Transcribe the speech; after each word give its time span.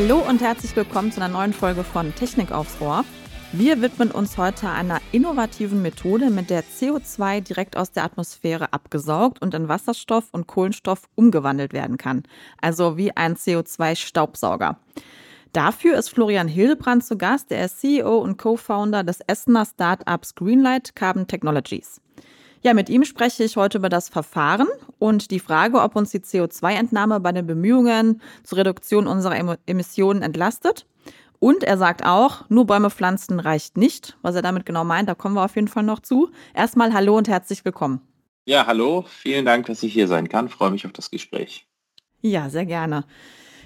Hallo 0.00 0.22
und 0.28 0.40
herzlich 0.40 0.76
willkommen 0.76 1.10
zu 1.10 1.20
einer 1.20 1.34
neuen 1.34 1.52
Folge 1.52 1.82
von 1.82 2.14
Technik 2.14 2.52
aufs 2.52 2.80
Ohr. 2.80 3.04
Wir 3.50 3.82
widmen 3.82 4.12
uns 4.12 4.38
heute 4.38 4.68
einer 4.68 5.00
innovativen 5.10 5.82
Methode, 5.82 6.30
mit 6.30 6.50
der 6.50 6.62
CO2 6.62 7.40
direkt 7.40 7.76
aus 7.76 7.90
der 7.90 8.04
Atmosphäre 8.04 8.72
abgesaugt 8.72 9.42
und 9.42 9.54
in 9.54 9.66
Wasserstoff 9.66 10.28
und 10.30 10.46
Kohlenstoff 10.46 11.08
umgewandelt 11.16 11.72
werden 11.72 11.96
kann. 11.96 12.22
Also 12.62 12.96
wie 12.96 13.16
ein 13.16 13.34
CO2-Staubsauger. 13.34 14.76
Dafür 15.52 15.98
ist 15.98 16.10
Florian 16.10 16.46
Hildebrand 16.46 17.04
zu 17.04 17.18
Gast, 17.18 17.50
der 17.50 17.64
ist 17.64 17.80
CEO 17.80 18.18
und 18.18 18.38
Co-Founder 18.38 19.02
des 19.02 19.18
Essener 19.26 19.66
Startups 19.66 20.36
Greenlight 20.36 20.94
Carbon 20.94 21.26
Technologies. 21.26 22.00
Ja, 22.62 22.74
mit 22.74 22.88
ihm 22.88 23.04
spreche 23.04 23.44
ich 23.44 23.56
heute 23.56 23.78
über 23.78 23.88
das 23.88 24.08
Verfahren 24.08 24.66
und 24.98 25.30
die 25.30 25.38
Frage, 25.38 25.80
ob 25.80 25.94
uns 25.94 26.10
die 26.10 26.18
CO2-Entnahme 26.18 27.20
bei 27.20 27.32
den 27.32 27.46
Bemühungen 27.46 28.20
zur 28.42 28.58
Reduktion 28.58 29.06
unserer 29.06 29.56
Emissionen 29.66 30.22
entlastet. 30.22 30.86
Und 31.38 31.62
er 31.62 31.78
sagt 31.78 32.04
auch, 32.04 32.48
nur 32.48 32.66
Bäume 32.66 32.90
pflanzen 32.90 33.38
reicht 33.38 33.76
nicht. 33.76 34.16
Was 34.22 34.34
er 34.34 34.42
damit 34.42 34.66
genau 34.66 34.82
meint, 34.82 35.08
da 35.08 35.14
kommen 35.14 35.36
wir 35.36 35.44
auf 35.44 35.54
jeden 35.54 35.68
Fall 35.68 35.84
noch 35.84 36.00
zu. 36.00 36.30
Erstmal 36.52 36.92
hallo 36.92 37.16
und 37.16 37.28
herzlich 37.28 37.64
willkommen. 37.64 38.00
Ja, 38.44 38.66
hallo. 38.66 39.04
Vielen 39.08 39.44
Dank, 39.44 39.66
dass 39.66 39.82
ich 39.84 39.92
hier 39.92 40.08
sein 40.08 40.28
kann. 40.28 40.48
freue 40.48 40.72
mich 40.72 40.84
auf 40.84 40.92
das 40.92 41.10
Gespräch. 41.10 41.68
Ja, 42.22 42.50
sehr 42.50 42.66
gerne. 42.66 43.04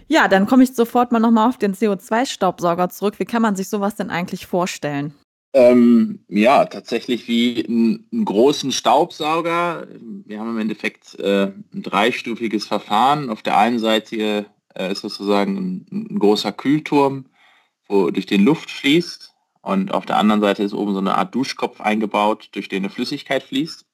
Ja, 0.07 0.29
dann 0.29 0.47
komme 0.47 0.65
ich 0.65 0.75
sofort 0.75 1.13
mal 1.13 1.21
nochmal 1.21 1.49
auf 1.49 1.57
den 1.57 1.75
CO2-Staubsauger 1.75 2.91
zurück. 2.91 3.19
Wie 3.19 3.25
kann 3.25 3.41
man 3.41 3.57
sich 3.57 3.71
sowas 3.71 3.95
denn 3.95 4.11
eigentlich 4.11 4.47
vorstellen? 4.47 5.15
Ähm, 5.55 6.25
ja, 6.29 6.65
tatsächlich 6.65 7.29
wie 7.29 7.65
einen 7.67 8.25
großen 8.25 8.73
Staubsauger. 8.73 9.87
Wir 10.25 10.41
haben 10.41 10.51
im 10.51 10.59
Endeffekt 10.59 11.19
äh, 11.19 11.53
ein 11.75 11.83
dreistufiges 11.83 12.67
Verfahren. 12.67 13.29
Auf 13.29 13.43
der 13.43 13.59
einen 13.59 13.79
Seite 13.79 14.47
äh, 14.75 14.93
ist 14.93 15.03
sozusagen 15.03 15.57
ein, 15.57 15.87
ein, 16.11 16.19
großer 16.19 16.53
Kühlturm, 16.53 17.27
wo 17.87 18.11
durch 18.11 18.25
den 18.27 18.45
Luft 18.45 18.71
fließt. 18.71 19.35
Und 19.61 19.93
auf 19.93 20.07
der 20.07 20.17
anderen 20.17 20.41
Seite 20.41 20.63
ist 20.63 20.73
oben 20.73 20.95
so 20.95 21.01
eine 21.01 21.17
Art 21.17 21.35
Duschkopf 21.35 21.81
eingebaut, 21.81 22.49
durch 22.53 22.69
den 22.69 22.85
eine 22.85 22.91
Flüssigkeit 22.91 23.43
fließt. 23.43 23.85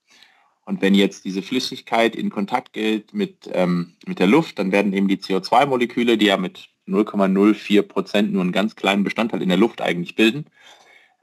Und 0.65 0.81
wenn 0.81 0.95
jetzt 0.95 1.25
diese 1.25 1.43
Flüssigkeit 1.43 2.15
in 2.15 2.31
Kontakt 2.31 2.73
geht 2.73 3.15
mit, 3.15 3.51
ähm, 3.53 3.95
mit 4.07 4.21
der 4.21 4.27
Luft, 4.27 4.59
dann 4.59 4.71
werden 4.71 4.93
eben 4.93 5.09
die 5.09 5.17
CO2-Moleküle, 5.17 6.19
die 6.19 6.27
ja 6.27 6.37
mit 6.37 6.69
0,04 6.87 7.83
Prozent 7.83 8.33
nur 8.33 8.43
einen 8.43 8.53
ganz 8.53 8.77
kleinen 8.77 9.03
Bestandteil 9.03 9.43
in 9.43 9.49
der 9.49 9.59
Luft 9.59 9.81
eigentlich 9.81 10.15
bilden, 10.15 10.47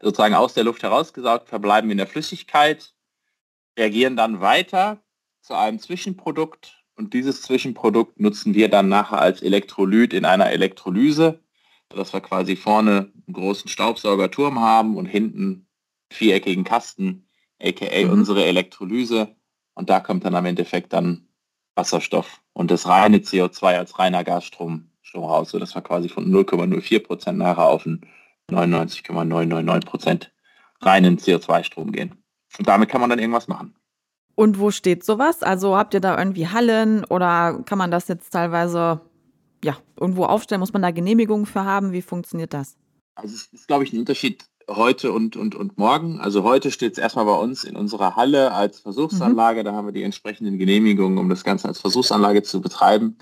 sozusagen 0.01 0.35
aus 0.35 0.53
der 0.53 0.63
Luft 0.63 0.83
herausgesaugt, 0.83 1.49
verbleiben 1.49 1.91
in 1.91 1.97
der 1.97 2.07
Flüssigkeit, 2.07 2.93
reagieren 3.77 4.15
dann 4.15 4.41
weiter 4.41 5.01
zu 5.41 5.53
einem 5.53 5.79
Zwischenprodukt 5.79 6.85
und 6.95 7.13
dieses 7.13 7.41
Zwischenprodukt 7.41 8.19
nutzen 8.19 8.53
wir 8.53 8.69
dann 8.69 8.87
nachher 8.87 9.19
als 9.19 9.41
Elektrolyt 9.41 10.13
in 10.13 10.25
einer 10.25 10.49
Elektrolyse, 10.51 11.41
sodass 11.91 12.13
wir 12.13 12.21
quasi 12.21 12.55
vorne 12.55 13.11
einen 13.27 13.33
großen 13.33 13.69
Staubsaugerturm 13.69 14.59
haben 14.59 14.95
und 14.95 15.05
hinten 15.05 15.41
einen 15.41 15.67
viereckigen 16.11 16.63
Kasten, 16.63 17.27
aka 17.61 18.05
mhm. 18.05 18.11
unsere 18.11 18.45
Elektrolyse. 18.45 19.35
Und 19.73 19.89
da 19.89 19.99
kommt 19.99 20.23
dann 20.23 20.35
am 20.35 20.45
Endeffekt 20.45 20.93
dann 20.93 21.27
Wasserstoff 21.75 22.41
und 22.53 22.71
das 22.71 22.87
reine 22.87 23.17
CO2 23.17 23.77
als 23.77 23.99
reiner 23.99 24.23
Gasstrom 24.23 24.89
raus, 25.13 25.51
sodass 25.51 25.75
wir 25.75 25.81
quasi 25.81 26.09
von 26.09 26.29
0,04 26.29 26.99
Prozent 27.03 27.37
nachher 27.37 27.65
auf 27.65 27.85
einen 27.85 28.01
99,999 28.51 29.89
Prozent 29.89 30.31
reinen 30.81 31.17
CO2-Strom 31.17 31.91
gehen. 31.91 32.15
Und 32.57 32.67
damit 32.67 32.89
kann 32.89 33.01
man 33.01 33.09
dann 33.09 33.19
irgendwas 33.19 33.47
machen. 33.47 33.75
Und 34.35 34.59
wo 34.59 34.71
steht 34.71 35.03
sowas? 35.03 35.43
Also 35.43 35.77
habt 35.77 35.93
ihr 35.93 36.01
da 36.01 36.17
irgendwie 36.17 36.47
Hallen 36.47 37.05
oder 37.05 37.63
kann 37.65 37.77
man 37.77 37.91
das 37.91 38.07
jetzt 38.07 38.31
teilweise 38.31 39.01
ja, 39.63 39.77
irgendwo 39.99 40.25
aufstellen? 40.25 40.59
Muss 40.59 40.73
man 40.73 40.81
da 40.81 40.91
Genehmigungen 40.91 41.45
für 41.45 41.63
haben? 41.63 41.93
Wie 41.93 42.01
funktioniert 42.01 42.53
das? 42.53 42.77
Also 43.15 43.33
es 43.33 43.47
ist, 43.53 43.67
glaube 43.67 43.85
ich, 43.85 43.93
ein 43.93 43.99
Unterschied 43.99 44.45
heute 44.69 45.11
und, 45.11 45.37
und, 45.37 45.55
und 45.55 45.77
morgen. 45.77 46.19
Also 46.19 46.43
heute 46.43 46.71
steht 46.71 46.93
es 46.93 46.97
erstmal 46.97 47.25
bei 47.25 47.35
uns 47.35 47.63
in 47.63 47.75
unserer 47.75 48.15
Halle 48.15 48.51
als 48.51 48.79
Versuchsanlage. 48.79 49.61
Mhm. 49.61 49.65
Da 49.65 49.73
haben 49.73 49.87
wir 49.87 49.93
die 49.93 50.03
entsprechenden 50.03 50.57
Genehmigungen, 50.57 51.17
um 51.17 51.29
das 51.29 51.43
Ganze 51.43 51.67
als 51.67 51.79
Versuchsanlage 51.79 52.43
zu 52.43 52.61
betreiben. 52.61 53.17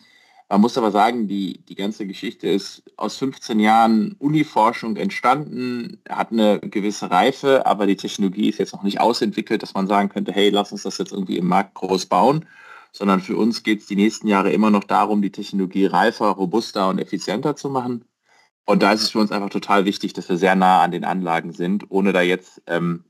Man 0.50 0.62
muss 0.62 0.78
aber 0.78 0.92
sagen, 0.92 1.28
die, 1.28 1.64
die 1.66 1.76
ganze 1.76 2.06
Geschichte 2.06 2.48
ist 2.48 2.84
aus 2.98 3.18
15 3.18 3.59
Jahren 3.59 4.16
Uniforschung 4.20 4.98
entstanden, 4.98 6.02
hat 6.08 6.31
eine 6.31 6.59
gewisse 6.59 7.09
Reife, 7.09 7.66
aber 7.66 7.88
die 7.88 7.96
Technologie 7.96 8.50
ist 8.50 8.59
jetzt 8.59 8.74
noch 8.74 8.84
nicht 8.84 9.00
ausentwickelt, 9.00 9.64
dass 9.64 9.74
man 9.74 9.88
sagen 9.88 10.09
könnte, 10.09 10.31
hey, 10.31 10.50
lass 10.50 10.72
uns 10.72 10.84
das 10.84 10.98
jetzt 10.98 11.12
irgendwie 11.12 11.38
im 11.38 11.48
Markt 11.48 11.74
groß 11.76 12.06
bauen, 12.08 12.46
sondern 12.92 13.22
für 13.22 13.36
uns 13.36 13.64
geht 13.64 13.81
es 13.81 13.88
die 13.88 13.96
nächsten 13.96 14.28
Jahre 14.28 14.52
immer 14.52 14.70
noch 14.70 14.84
darum, 14.84 15.22
die 15.22 15.31
Technologie 15.31 15.86
reifer, 15.88 16.28
robuster 16.28 16.90
und 16.90 17.00
effizienter 17.00 17.56
zu 17.56 17.70
machen. 17.70 18.06
Und 18.66 18.84
da 18.84 18.94
ist 18.94 19.02
es 19.04 19.10
für 19.10 19.20
uns 19.20 19.31
einfach 19.31 19.50
total 19.50 19.86
wichtig, 19.86 20.14
dass 20.14 20.30
wir 20.30 20.38
sehr 20.38 20.56
nah 20.56 20.81
an 20.81 20.92
den 20.92 21.04
Anlagen 21.04 21.52
sind, 21.52 21.86
ohne 21.90 22.14
da 22.14 22.22
jetzt 22.22 22.62
ähm, 22.68 23.04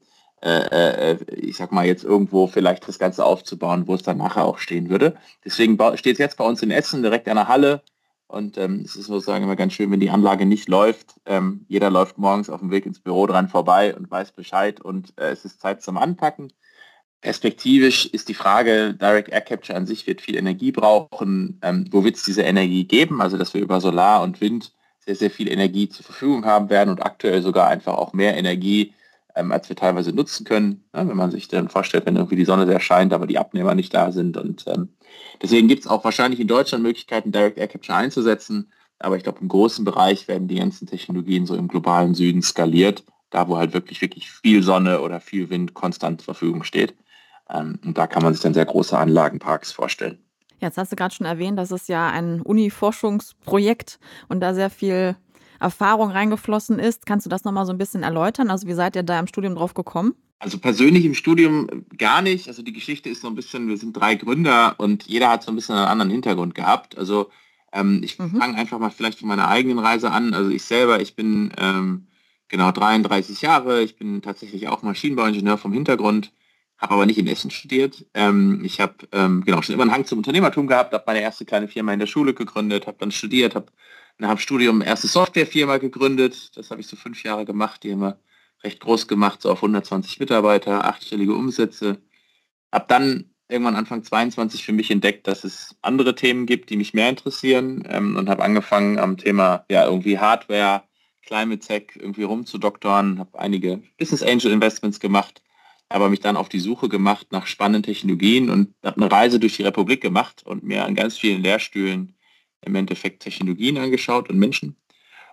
äh, 0.46 1.12
äh, 1.12 1.18
ich 1.36 1.58
sag 1.58 1.72
mal, 1.72 1.86
jetzt 1.86 2.04
irgendwo 2.04 2.48
vielleicht 2.48 2.88
das 2.88 3.00
Ganze 3.00 3.24
aufzubauen, 3.26 3.88
wo 3.88 3.96
es 3.96 4.04
dann 4.04 4.18
nachher 4.18 4.46
auch 4.46 4.58
stehen 4.58 4.90
würde. 4.90 5.16
Deswegen 5.46 5.78
steht 5.96 6.14
es 6.14 6.20
jetzt 6.20 6.38
bei 6.38 6.44
uns 6.44 6.62
in 6.62 6.72
Essen 6.72 7.02
direkt 7.02 7.30
an 7.30 7.38
der 7.38 7.48
Halle. 7.48 7.82
Und 8.28 8.58
ähm, 8.58 8.82
es 8.84 8.96
ist 8.96 9.06
sozusagen 9.06 9.44
immer 9.44 9.56
ganz 9.56 9.74
schön, 9.74 9.92
wenn 9.92 10.00
die 10.00 10.10
Anlage 10.10 10.46
nicht 10.46 10.68
läuft. 10.68 11.22
Ähm, 11.26 11.66
jeder 11.70 11.90
läuft 11.90 12.18
morgens 12.18 12.50
auf 12.50 12.62
dem 12.62 12.72
Weg 12.72 12.86
ins 12.86 13.00
Büro 13.00 13.28
dran 13.28 13.48
vorbei 13.48 13.96
und 13.96 14.10
weiß 14.10 14.32
Bescheid 14.32 14.82
und 14.82 15.14
äh, 15.18 15.30
es 15.30 15.46
ist 15.46 15.62
Zeit 15.62 15.84
zum 15.84 15.98
Anpacken. 15.98 16.52
Perspektivisch 17.22 18.08
ist 18.08 18.28
die 18.28 18.34
Frage, 18.34 18.96
Direct 18.96 19.30
Air 19.30 19.42
Capture 19.42 19.78
an 19.78 19.86
sich 19.86 20.08
wird 20.08 20.20
viel 20.20 20.36
Energie 20.36 20.72
brauchen. 20.72 21.60
Ähm, 21.62 21.88
wo 21.92 22.04
wird 22.04 22.16
es 22.16 22.24
diese 22.24 22.42
Energie 22.42 22.86
geben? 22.86 23.22
Also 23.22 23.38
dass 23.38 23.54
wir 23.54 23.62
über 23.62 23.80
Solar 23.80 24.24
und 24.24 24.42
Wind 24.42 24.74
sehr, 25.00 25.16
sehr 25.16 25.30
viel 25.30 25.50
Energie 25.50 25.88
zur 25.88 26.04
Verfügung 26.04 26.44
haben 26.44 26.70
werden 26.70 26.90
und 26.90 27.06
aktuell 27.06 27.42
sogar 27.42 27.70
einfach 27.70 27.94
auch 27.94 28.14
mehr 28.14 28.36
Energie 28.36 28.94
ähm, 29.36 29.52
als 29.52 29.70
wir 29.70 29.76
teilweise 29.76 30.14
nutzen 30.14 30.46
können. 30.46 30.84
Ja, 30.94 31.08
wenn 31.08 31.18
man 31.18 31.32
sich 31.32 31.48
dann 31.48 31.70
vorstellt, 31.70 32.06
wenn 32.06 32.16
irgendwie 32.16 32.36
die 32.36 32.46
Sonne 32.46 32.66
sehr 32.66 32.80
scheint, 32.80 33.14
aber 33.14 33.28
die 33.28 33.38
Abnehmer 33.38 33.76
nicht 33.76 33.94
da 33.94 34.12
sind. 34.12 34.38
Und 34.38 34.66
ähm, 34.68 34.90
deswegen 35.42 35.68
gibt 35.68 35.82
es 35.82 35.88
auch 35.90 36.04
wahrscheinlich 36.04 36.40
in 36.40 36.48
Deutschland 36.48 36.84
Möglichkeiten, 36.84 37.32
Direct 37.32 37.58
Air 37.58 37.68
Capture 37.68 37.98
einzusetzen. 37.98 38.72
Aber 39.00 39.18
ich 39.18 39.24
glaube, 39.24 39.40
im 39.42 39.50
großen 39.50 39.84
Bereich 39.84 40.28
werden 40.28 40.48
die 40.48 40.60
ganzen 40.60 40.88
Technologien 40.88 41.46
so 41.46 41.56
im 41.56 41.68
globalen 41.68 42.14
Süden 42.14 42.42
skaliert, 42.42 43.04
da 43.32 43.48
wo 43.48 43.58
halt 43.58 43.74
wirklich, 43.74 44.02
wirklich 44.02 44.32
viel 44.32 44.64
Sonne 44.64 45.02
oder 45.02 45.20
viel 45.20 45.50
Wind 45.50 45.74
konstant 45.74 46.22
zur 46.22 46.34
Verfügung 46.34 46.64
steht. 46.64 46.96
Ähm, 47.50 47.80
und 47.84 47.98
da 47.98 48.08
kann 48.08 48.24
man 48.24 48.34
sich 48.34 48.42
dann 48.42 48.54
sehr 48.54 48.66
große 48.66 48.98
Anlagenparks 48.98 49.72
vorstellen. 49.72 50.20
Jetzt 50.60 50.78
hast 50.78 50.94
du 50.94 50.96
gerade 50.96 51.14
schon 51.14 51.26
erwähnt, 51.26 51.60
das 51.60 51.72
ist 51.72 51.90
ja 51.90 52.10
ein 52.10 52.42
Uni-Forschungsprojekt 52.42 54.00
und 54.30 54.40
da 54.40 54.54
sehr 54.54 54.70
viel 54.70 55.18
Erfahrung 55.60 56.12
reingeflossen 56.12 56.80
ist. 56.80 57.06
Kannst 57.06 57.26
du 57.26 57.30
das 57.30 57.44
nochmal 57.44 57.66
so 57.66 57.72
ein 57.72 57.78
bisschen 57.78 58.04
erläutern? 58.04 58.50
Also 58.50 58.68
wie 58.68 58.74
seid 58.74 58.96
ihr 58.96 59.04
da 59.04 59.20
im 59.20 59.28
Studium 59.28 59.56
drauf 59.56 59.74
gekommen? 59.74 60.14
Also 60.40 60.58
persönlich 60.58 61.06
im 61.06 61.14
Studium 61.14 61.86
gar 61.98 62.22
nicht. 62.22 62.50
Also 62.50 62.64
die 62.64 62.74
Geschichte 62.74 63.10
ist 63.10 63.22
so 63.22 63.28
ein 63.28 63.36
bisschen, 63.36 63.70
wir 63.70 63.78
sind 63.78 63.94
drei 63.94 64.16
Gründer 64.16 64.76
und 64.78 65.04
jeder 65.08 65.30
hat 65.30 65.44
so 65.44 65.52
ein 65.52 65.56
bisschen 65.56 65.76
einen 65.76 65.88
anderen 65.88 66.12
Hintergrund 66.12 66.54
gehabt. 66.54 66.98
Also 66.98 67.30
ähm, 67.72 68.02
ich 68.04 68.20
mhm. 68.20 68.38
fange 68.38 68.58
einfach 68.58 68.78
mal 68.80 68.90
vielleicht 68.90 69.20
von 69.20 69.30
meiner 69.30 69.48
eigenen 69.48 69.80
Reise 69.80 70.12
an. 70.12 70.34
Also 70.34 70.50
ich 70.50 70.64
selber, 70.64 71.02
ich 71.02 71.16
bin 71.16 71.54
ähm, 71.58 72.08
genau 72.50 72.72
33 72.72 73.42
Jahre. 73.42 73.82
Ich 73.82 73.96
bin 73.96 74.22
tatsächlich 74.22 74.68
auch 74.68 74.84
Maschinenbauingenieur 74.84 75.58
vom 75.58 75.74
Hintergrund, 75.74 76.32
habe 76.78 76.94
aber 76.94 77.06
nicht 77.06 77.18
in 77.18 77.28
Essen 77.28 77.50
studiert. 77.50 78.06
Ähm, 78.14 78.62
ich 78.64 78.80
habe 78.80 78.96
ähm, 79.12 79.44
genau 79.46 79.62
schon 79.62 79.74
immer 79.74 79.84
einen 79.84 79.92
Hang 79.92 80.06
zum 80.06 80.20
Unternehmertum 80.20 80.68
gehabt, 80.68 80.94
habe 80.94 81.04
meine 81.08 81.22
erste 81.22 81.46
kleine 81.46 81.68
Firma 81.68 81.94
in 81.94 82.00
der 82.00 82.08
Schule 82.08 82.34
gegründet, 82.34 82.86
habe 82.86 82.98
dann 83.00 83.12
studiert, 83.12 83.56
habe 83.56 83.72
nach 84.18 84.30
dem 84.30 84.38
Studium 84.38 84.82
erste 84.82 85.08
Softwarefirma 85.08 85.78
gegründet. 85.78 86.56
Das 86.56 86.72
habe 86.72 86.82
ich 86.82 86.88
so 86.88 86.96
fünf 86.96 87.24
Jahre 87.24 87.46
gemacht. 87.46 87.84
Die 87.84 87.92
haben 87.92 88.02
wir 88.02 88.20
recht 88.64 88.80
groß 88.80 89.08
gemacht, 89.08 89.42
so 89.42 89.52
auf 89.52 89.60
120 89.60 90.20
Mitarbeiter, 90.20 90.86
achtstellige 90.86 91.34
Umsätze. 91.34 92.02
Habe 92.72 92.86
dann 92.88 93.34
irgendwann 93.50 93.76
Anfang 93.76 94.04
22 94.04 94.64
für 94.64 94.72
mich 94.72 94.90
entdeckt, 94.90 95.28
dass 95.28 95.44
es 95.44 95.76
andere 95.82 96.16
Themen 96.16 96.46
gibt, 96.46 96.70
die 96.70 96.78
mich 96.78 96.94
mehr 96.94 97.10
interessieren 97.10 97.84
ähm, 97.88 98.16
und 98.16 98.30
habe 98.30 98.44
angefangen 98.44 98.98
am 98.98 99.18
Thema 99.18 99.66
ja 99.70 99.86
irgendwie 99.86 100.20
Hardware, 100.20 100.84
Climate 101.26 101.66
Tech 101.66 101.88
irgendwie 101.96 102.24
rumzudoktoren, 102.24 103.20
habe 103.20 103.40
einige 103.40 103.82
Business 103.98 104.24
Angel 104.24 104.52
Investments 104.52 105.00
gemacht, 105.00 105.42
aber 105.90 106.10
mich 106.10 106.20
dann 106.20 106.38
auf 106.38 106.50
die 106.50 106.60
Suche 106.60 106.90
gemacht 106.90 107.28
nach 107.32 107.48
spannenden 107.48 107.84
Technologien 107.84 108.50
und 108.50 108.74
habe 108.84 109.02
eine 109.02 109.12
Reise 109.12 109.40
durch 109.40 109.58
die 109.58 109.64
Republik 109.64 110.02
gemacht 110.02 110.44
und 110.46 110.64
mir 110.64 110.86
an 110.86 110.96
ganz 110.96 111.18
vielen 111.18 111.44
Lehrstühlen 111.44 112.16
im 112.66 112.76
Endeffekt 112.76 113.24
Technologien 113.24 113.78
angeschaut 113.78 114.30
und 114.30 114.40
Menschen 114.40 114.76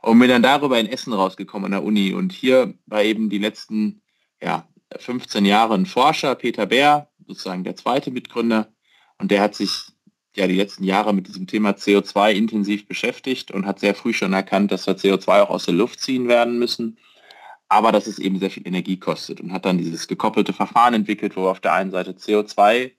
und 0.02 0.18
bin 0.18 0.28
dann 0.28 0.42
darüber 0.42 0.78
in 0.78 0.86
Essen 0.86 1.12
rausgekommen 1.12 1.66
an 1.66 1.72
der 1.72 1.84
Uni. 1.84 2.14
Und 2.14 2.32
hier 2.32 2.74
war 2.86 3.02
eben 3.02 3.30
die 3.30 3.38
letzten 3.38 4.02
ja, 4.42 4.66
15 4.96 5.44
Jahre 5.44 5.74
ein 5.74 5.86
Forscher, 5.86 6.34
Peter 6.34 6.66
Bär, 6.66 7.08
sozusagen 7.26 7.64
der 7.64 7.76
zweite 7.76 8.10
Mitgründer. 8.10 8.68
Und 9.18 9.30
der 9.30 9.42
hat 9.42 9.54
sich 9.54 9.92
ja 10.36 10.46
die 10.46 10.56
letzten 10.56 10.84
Jahre 10.84 11.12
mit 11.12 11.28
diesem 11.28 11.46
Thema 11.46 11.70
CO2 11.70 12.32
intensiv 12.32 12.86
beschäftigt 12.86 13.50
und 13.50 13.66
hat 13.66 13.80
sehr 13.80 13.94
früh 13.94 14.12
schon 14.12 14.32
erkannt, 14.32 14.72
dass 14.72 14.86
wir 14.86 14.96
CO2 14.96 15.42
auch 15.42 15.50
aus 15.50 15.66
der 15.66 15.74
Luft 15.74 16.00
ziehen 16.00 16.28
werden 16.28 16.58
müssen, 16.58 16.98
aber 17.68 17.92
dass 17.92 18.06
es 18.06 18.18
eben 18.18 18.38
sehr 18.38 18.50
viel 18.50 18.66
Energie 18.66 18.96
kostet 18.96 19.40
und 19.40 19.52
hat 19.52 19.64
dann 19.64 19.78
dieses 19.78 20.08
gekoppelte 20.08 20.52
Verfahren 20.52 20.94
entwickelt, 20.94 21.36
wo 21.36 21.42
wir 21.42 21.50
auf 21.50 21.60
der 21.60 21.72
einen 21.72 21.90
Seite 21.90 22.12
CO2 22.12 22.92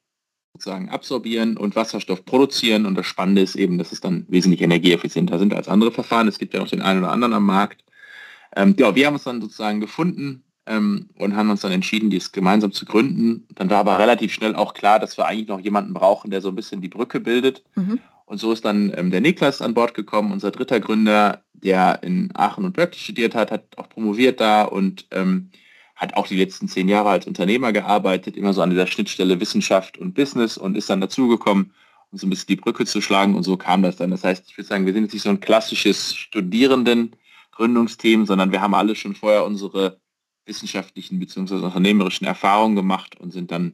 sozusagen 0.53 0.89
absorbieren 0.89 1.57
und 1.57 1.75
Wasserstoff 1.75 2.25
produzieren. 2.25 2.85
Und 2.85 2.95
das 2.95 3.05
Spannende 3.05 3.41
ist 3.41 3.55
eben, 3.55 3.77
dass 3.77 3.91
es 3.91 4.01
dann 4.01 4.25
wesentlich 4.27 4.61
energieeffizienter 4.61 5.39
sind 5.39 5.53
als 5.53 5.67
andere 5.67 5.91
Verfahren. 5.91 6.27
Es 6.27 6.39
gibt 6.39 6.53
ja 6.53 6.59
noch 6.59 6.69
den 6.69 6.81
einen 6.81 6.99
oder 6.99 7.11
anderen 7.11 7.33
am 7.33 7.45
Markt. 7.45 7.83
Ähm, 8.55 8.75
ja, 8.77 8.95
wir 8.95 9.07
haben 9.07 9.13
uns 9.13 9.23
dann 9.23 9.41
sozusagen 9.41 9.79
gefunden 9.79 10.43
ähm, 10.65 11.09
und 11.17 11.35
haben 11.35 11.49
uns 11.49 11.61
dann 11.61 11.71
entschieden, 11.71 12.09
dies 12.09 12.31
gemeinsam 12.31 12.71
zu 12.71 12.85
gründen. 12.85 13.47
Dann 13.55 13.69
war 13.69 13.79
aber 13.79 13.97
relativ 13.97 14.33
schnell 14.33 14.55
auch 14.55 14.73
klar, 14.73 14.99
dass 14.99 15.17
wir 15.17 15.25
eigentlich 15.25 15.47
noch 15.47 15.59
jemanden 15.59 15.93
brauchen, 15.93 16.31
der 16.31 16.41
so 16.41 16.49
ein 16.49 16.55
bisschen 16.55 16.81
die 16.81 16.89
Brücke 16.89 17.19
bildet. 17.19 17.63
Mhm. 17.75 17.99
Und 18.25 18.37
so 18.37 18.51
ist 18.51 18.65
dann 18.65 18.93
ähm, 18.95 19.11
der 19.11 19.21
Niklas 19.21 19.61
an 19.61 19.73
Bord 19.73 19.93
gekommen, 19.93 20.31
unser 20.31 20.51
dritter 20.51 20.79
Gründer, 20.79 21.43
der 21.53 21.99
in 22.03 22.29
Aachen 22.33 22.65
und 22.65 22.73
Berkeley 22.73 22.99
studiert 22.99 23.35
hat, 23.35 23.51
hat 23.51 23.63
auch 23.77 23.89
promoviert 23.89 24.39
da 24.39 24.63
und 24.63 25.05
ähm, 25.11 25.49
hat 26.01 26.15
auch 26.15 26.25
die 26.25 26.35
letzten 26.35 26.67
zehn 26.67 26.89
Jahre 26.89 27.09
als 27.09 27.27
Unternehmer 27.27 27.71
gearbeitet, 27.71 28.35
immer 28.35 28.53
so 28.53 28.63
an 28.63 28.71
dieser 28.71 28.87
Schnittstelle 28.87 29.39
Wissenschaft 29.39 29.99
und 29.99 30.15
Business 30.15 30.57
und 30.57 30.75
ist 30.75 30.89
dann 30.89 30.99
dazugekommen, 30.99 31.73
um 32.09 32.17
so 32.17 32.25
ein 32.25 32.31
bisschen 32.31 32.47
die 32.47 32.55
Brücke 32.55 32.85
zu 32.85 33.01
schlagen 33.01 33.35
und 33.35 33.43
so 33.43 33.55
kam 33.55 33.83
das 33.83 33.97
dann. 33.97 34.09
Das 34.09 34.23
heißt, 34.23 34.45
ich 34.47 34.57
würde 34.57 34.67
sagen, 34.67 34.87
wir 34.87 34.93
sind 34.93 35.03
jetzt 35.03 35.13
nicht 35.13 35.21
so 35.21 35.29
ein 35.29 35.39
klassisches 35.39 36.15
Studierenden-Gründungsteam, 36.15 38.25
sondern 38.25 38.51
wir 38.51 38.61
haben 38.61 38.73
alle 38.73 38.95
schon 38.95 39.13
vorher 39.13 39.45
unsere 39.45 39.99
wissenschaftlichen 40.47 41.19
bzw. 41.19 41.57
unternehmerischen 41.57 42.25
Erfahrungen 42.25 42.75
gemacht 42.75 43.19
und 43.19 43.31
sind 43.31 43.51
dann 43.51 43.73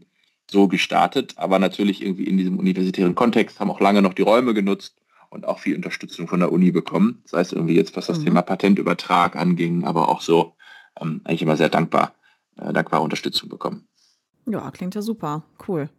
so 0.52 0.68
gestartet, 0.68 1.36
aber 1.38 1.60
natürlich 1.60 2.02
irgendwie 2.02 2.26
in 2.26 2.38
diesem 2.38 2.60
universitären 2.60 3.16
Kontext, 3.16 3.62
haben 3.62 3.72
auch 3.72 3.80
lange 3.80 4.02
noch 4.02 4.14
die 4.14 4.24
Räume 4.24 4.54
genutzt 4.54 4.98
und 5.30 5.48
auch 5.48 5.60
viel 5.60 5.78
Unterstützung 5.78 6.28
von 6.28 6.42
der 6.42 6.52
Uni 6.52 6.72
bekommen. 6.72 7.22
Das 7.24 7.32
heißt 7.40 7.54
irgendwie 7.54 7.76
jetzt, 7.76 7.96
was 7.96 8.08
das 8.08 8.20
mhm. 8.20 8.26
Thema 8.26 8.42
Patentübertrag 8.42 9.38
anging, 9.38 9.86
aber 9.86 10.10
auch 10.10 10.20
so 10.20 10.56
ähm, 11.00 11.22
eigentlich 11.24 11.42
immer 11.42 11.56
sehr 11.56 11.70
dankbar, 11.70 12.12
äh, 12.58 12.74
dankbare 12.74 13.04
Unterstützung 13.04 13.50
bekommen. 13.50 13.88
Ja, 14.46 14.72
klingt 14.72 14.96
ja 14.96 15.02
super, 15.02 15.44
cool. 15.68 15.90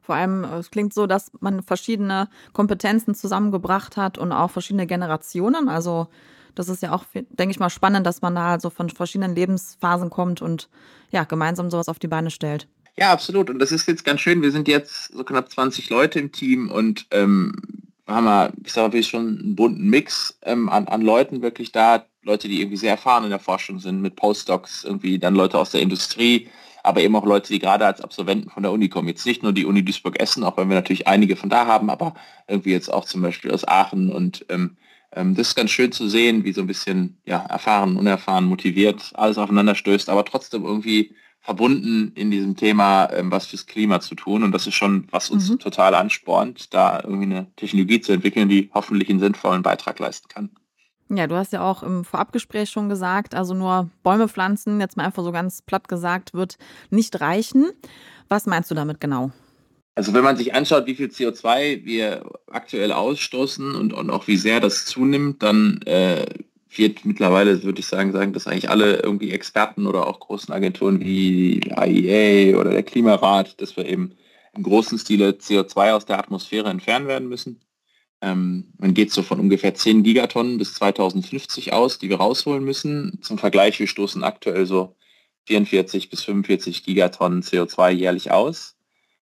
Vor 0.00 0.16
allem, 0.16 0.44
äh, 0.44 0.58
es 0.58 0.70
klingt 0.70 0.92
so, 0.92 1.06
dass 1.06 1.32
man 1.40 1.62
verschiedene 1.62 2.28
Kompetenzen 2.52 3.14
zusammengebracht 3.14 3.96
hat 3.96 4.18
und 4.18 4.32
auch 4.32 4.50
verschiedene 4.50 4.86
Generationen. 4.86 5.68
Also 5.68 6.08
das 6.54 6.68
ist 6.68 6.82
ja 6.82 6.92
auch, 6.92 7.04
denke 7.14 7.50
ich 7.50 7.60
mal, 7.60 7.70
spannend, 7.70 8.06
dass 8.06 8.20
man 8.20 8.34
da 8.34 8.52
also 8.52 8.68
von 8.70 8.90
verschiedenen 8.90 9.34
Lebensphasen 9.34 10.10
kommt 10.10 10.42
und 10.42 10.68
ja, 11.10 11.24
gemeinsam 11.24 11.70
sowas 11.70 11.88
auf 11.88 11.98
die 11.98 12.08
Beine 12.08 12.30
stellt. 12.30 12.68
Ja, 12.96 13.12
absolut. 13.12 13.48
Und 13.48 13.58
das 13.58 13.72
ist 13.72 13.86
jetzt 13.86 14.04
ganz 14.04 14.20
schön. 14.20 14.42
Wir 14.42 14.52
sind 14.52 14.68
jetzt 14.68 15.12
so 15.12 15.24
knapp 15.24 15.50
20 15.50 15.88
Leute 15.88 16.18
im 16.18 16.30
Team 16.30 16.70
und 16.70 17.06
ähm, 17.10 17.54
haben 18.06 18.24
wir, 18.24 18.52
ich 18.64 18.72
sage 18.72 18.96
mal, 18.96 19.02
schon 19.02 19.38
einen 19.38 19.56
bunten 19.56 19.88
Mix 19.88 20.38
ähm, 20.42 20.68
an, 20.68 20.88
an 20.88 21.02
Leuten 21.02 21.42
wirklich 21.42 21.72
da. 21.72 22.06
Leute, 22.22 22.48
die 22.48 22.60
irgendwie 22.60 22.76
sehr 22.76 22.92
erfahren 22.92 23.24
in 23.24 23.30
der 23.30 23.40
Forschung 23.40 23.80
sind, 23.80 24.00
mit 24.00 24.16
Postdocs, 24.16 24.84
irgendwie 24.84 25.18
dann 25.18 25.34
Leute 25.34 25.58
aus 25.58 25.70
der 25.70 25.80
Industrie, 25.80 26.48
aber 26.84 27.00
eben 27.00 27.16
auch 27.16 27.26
Leute, 27.26 27.52
die 27.52 27.58
gerade 27.58 27.84
als 27.84 28.00
Absolventen 28.00 28.50
von 28.50 28.62
der 28.62 28.70
Uni 28.70 28.88
kommen. 28.88 29.08
Jetzt 29.08 29.26
nicht 29.26 29.42
nur 29.42 29.52
die 29.52 29.66
Uni 29.66 29.84
Duisburg-Essen, 29.84 30.44
auch 30.44 30.56
wenn 30.56 30.68
wir 30.68 30.76
natürlich 30.76 31.08
einige 31.08 31.34
von 31.34 31.50
da 31.50 31.66
haben, 31.66 31.90
aber 31.90 32.14
irgendwie 32.46 32.70
jetzt 32.70 32.92
auch 32.92 33.04
zum 33.04 33.22
Beispiel 33.22 33.50
aus 33.50 33.66
Aachen 33.66 34.12
und 34.12 34.46
ähm, 34.48 34.76
ähm, 35.14 35.34
das 35.34 35.48
ist 35.48 35.54
ganz 35.54 35.70
schön 35.70 35.92
zu 35.92 36.08
sehen, 36.08 36.44
wie 36.44 36.52
so 36.52 36.60
ein 36.60 36.66
bisschen 36.66 37.18
ja, 37.24 37.38
erfahren, 37.44 37.96
unerfahren, 37.96 38.44
motiviert 38.44 39.10
alles 39.14 39.38
aufeinander 39.38 39.74
stößt, 39.74 40.08
aber 40.08 40.24
trotzdem 40.24 40.64
irgendwie 40.64 41.14
verbunden 41.42 42.12
in 42.14 42.30
diesem 42.30 42.56
Thema, 42.56 43.10
ähm, 43.12 43.30
was 43.30 43.46
fürs 43.46 43.66
Klima 43.66 44.00
zu 44.00 44.14
tun. 44.14 44.44
Und 44.44 44.52
das 44.52 44.66
ist 44.66 44.74
schon, 44.74 45.08
was 45.10 45.28
uns 45.28 45.50
mhm. 45.50 45.58
total 45.58 45.94
anspornt, 45.94 46.72
da 46.72 47.00
irgendwie 47.02 47.34
eine 47.34 47.46
Technologie 47.56 48.00
zu 48.00 48.12
entwickeln, 48.12 48.48
die 48.48 48.70
hoffentlich 48.72 49.10
einen 49.10 49.20
sinnvollen 49.20 49.62
Beitrag 49.62 49.98
leisten 49.98 50.28
kann. 50.28 50.50
Ja, 51.08 51.26
du 51.26 51.34
hast 51.34 51.52
ja 51.52 51.60
auch 51.60 51.82
im 51.82 52.04
Vorabgespräch 52.04 52.70
schon 52.70 52.88
gesagt, 52.88 53.34
also 53.34 53.52
nur 53.52 53.90
Bäume 54.02 54.28
pflanzen, 54.28 54.80
jetzt 54.80 54.96
mal 54.96 55.04
einfach 55.04 55.22
so 55.22 55.32
ganz 55.32 55.60
platt 55.60 55.88
gesagt, 55.88 56.32
wird 56.32 56.56
nicht 56.90 57.20
reichen. 57.20 57.70
Was 58.28 58.46
meinst 58.46 58.70
du 58.70 58.74
damit 58.74 59.00
genau? 59.00 59.30
Also 59.94 60.14
wenn 60.14 60.24
man 60.24 60.36
sich 60.36 60.54
anschaut, 60.54 60.86
wie 60.86 60.94
viel 60.94 61.08
CO2 61.08 61.84
wir 61.84 62.24
aktuell 62.50 62.92
ausstoßen 62.92 63.74
und, 63.74 63.92
und 63.92 64.08
auch 64.08 64.26
wie 64.26 64.38
sehr 64.38 64.60
das 64.60 64.86
zunimmt, 64.86 65.42
dann 65.42 65.82
äh, 65.82 66.24
wird 66.78 67.04
mittlerweile, 67.04 67.62
würde 67.62 67.80
ich 67.80 67.86
sagen, 67.86 68.12
sagen, 68.12 68.32
dass 68.32 68.46
eigentlich 68.46 68.70
alle 68.70 68.96
irgendwie 68.96 69.30
Experten 69.30 69.86
oder 69.86 70.06
auch 70.06 70.20
großen 70.20 70.52
Agenturen 70.52 71.00
wie 71.00 71.60
IEA 71.60 72.58
oder 72.58 72.70
der 72.70 72.82
Klimarat, 72.82 73.60
dass 73.60 73.76
wir 73.76 73.86
eben 73.86 74.12
im 74.54 74.62
großen 74.62 74.98
Stile 74.98 75.30
CO2 75.30 75.92
aus 75.92 76.06
der 76.06 76.18
Atmosphäre 76.18 76.68
entfernen 76.68 77.06
werden 77.08 77.28
müssen. 77.28 77.60
Ähm, 78.20 78.72
man 78.78 78.94
geht 78.94 79.10
so 79.10 79.22
von 79.22 79.40
ungefähr 79.40 79.74
10 79.74 80.02
Gigatonnen 80.02 80.58
bis 80.58 80.74
2050 80.74 81.72
aus, 81.72 81.98
die 81.98 82.08
wir 82.08 82.18
rausholen 82.18 82.64
müssen. 82.64 83.18
Zum 83.22 83.38
Vergleich, 83.38 83.78
wir 83.80 83.88
stoßen 83.88 84.22
aktuell 84.22 84.66
so 84.66 84.96
44 85.46 86.08
bis 86.08 86.22
45 86.22 86.84
Gigatonnen 86.84 87.42
CO2 87.42 87.90
jährlich 87.90 88.30
aus. 88.30 88.76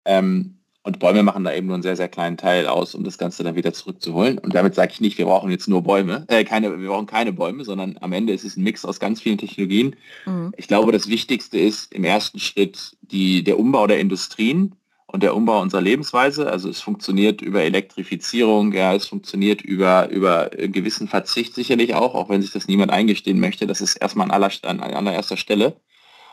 Ähm, 0.06 0.57
und 0.88 1.00
Bäume 1.00 1.22
machen 1.22 1.44
da 1.44 1.54
eben 1.54 1.68
nur 1.68 1.76
einen 1.76 1.84
sehr, 1.84 1.98
sehr 1.98 2.08
kleinen 2.08 2.38
Teil 2.38 2.66
aus, 2.66 2.96
um 2.96 3.04
das 3.04 3.18
Ganze 3.18 3.44
dann 3.44 3.58
wieder 3.58 3.74
zurückzuholen. 3.74 4.38
Und 4.38 4.56
damit 4.56 4.74
sage 4.74 4.94
ich 4.94 5.02
nicht, 5.02 5.18
wir 5.18 5.26
brauchen 5.26 5.52
jetzt 5.52 5.68
nur 5.68 5.84
Bäume, 5.84 6.24
äh, 6.30 6.46
keine, 6.46 6.80
wir 6.80 6.88
brauchen 6.88 7.08
keine 7.08 7.34
Bäume, 7.34 7.66
sondern 7.66 7.98
am 8.00 8.14
Ende 8.14 8.32
ist 8.32 8.46
es 8.46 8.56
ein 8.56 8.64
Mix 8.64 8.86
aus 8.86 8.98
ganz 9.02 9.22
vielen 9.22 9.38
Technologien. 9.38 9.98
Mhm. 10.26 10.54
Ich 10.56 10.70
glaube, 10.70 10.94
das 10.94 11.10
Wichtigste 11.10 11.60
ist 11.60 11.94
im 11.94 12.06
ersten 12.06 12.40
Schritt 12.40 12.96
die, 13.02 13.44
der 13.44 13.60
Umbau 13.60 13.86
der 13.86 14.00
Industrien 14.00 14.76
und 15.08 15.24
der 15.24 15.36
Umbau 15.36 15.60
unserer 15.60 15.82
Lebensweise. 15.82 16.50
Also 16.50 16.70
es 16.70 16.80
funktioniert 16.80 17.42
über 17.42 17.64
Elektrifizierung, 17.64 18.72
ja, 18.72 18.96
es 18.96 19.08
funktioniert 19.08 19.62
über, 19.62 20.08
über 20.08 20.50
gewissen 20.52 21.10
Verzicht 21.10 21.54
sicherlich 21.54 21.96
auch, 21.96 22.16
auch 22.16 22.30
wenn 22.30 22.42
sich 22.42 22.52
das 22.52 22.70
niemand 22.70 22.94
eingestehen 22.94 23.42
möchte. 23.42 23.68
Das 23.68 23.82
ist 23.82 23.98
erstmal 23.98 24.32
an, 24.32 24.32
aller, 24.32 24.52
an 24.64 24.80
allererster 24.80 25.36
Stelle. 25.36 25.76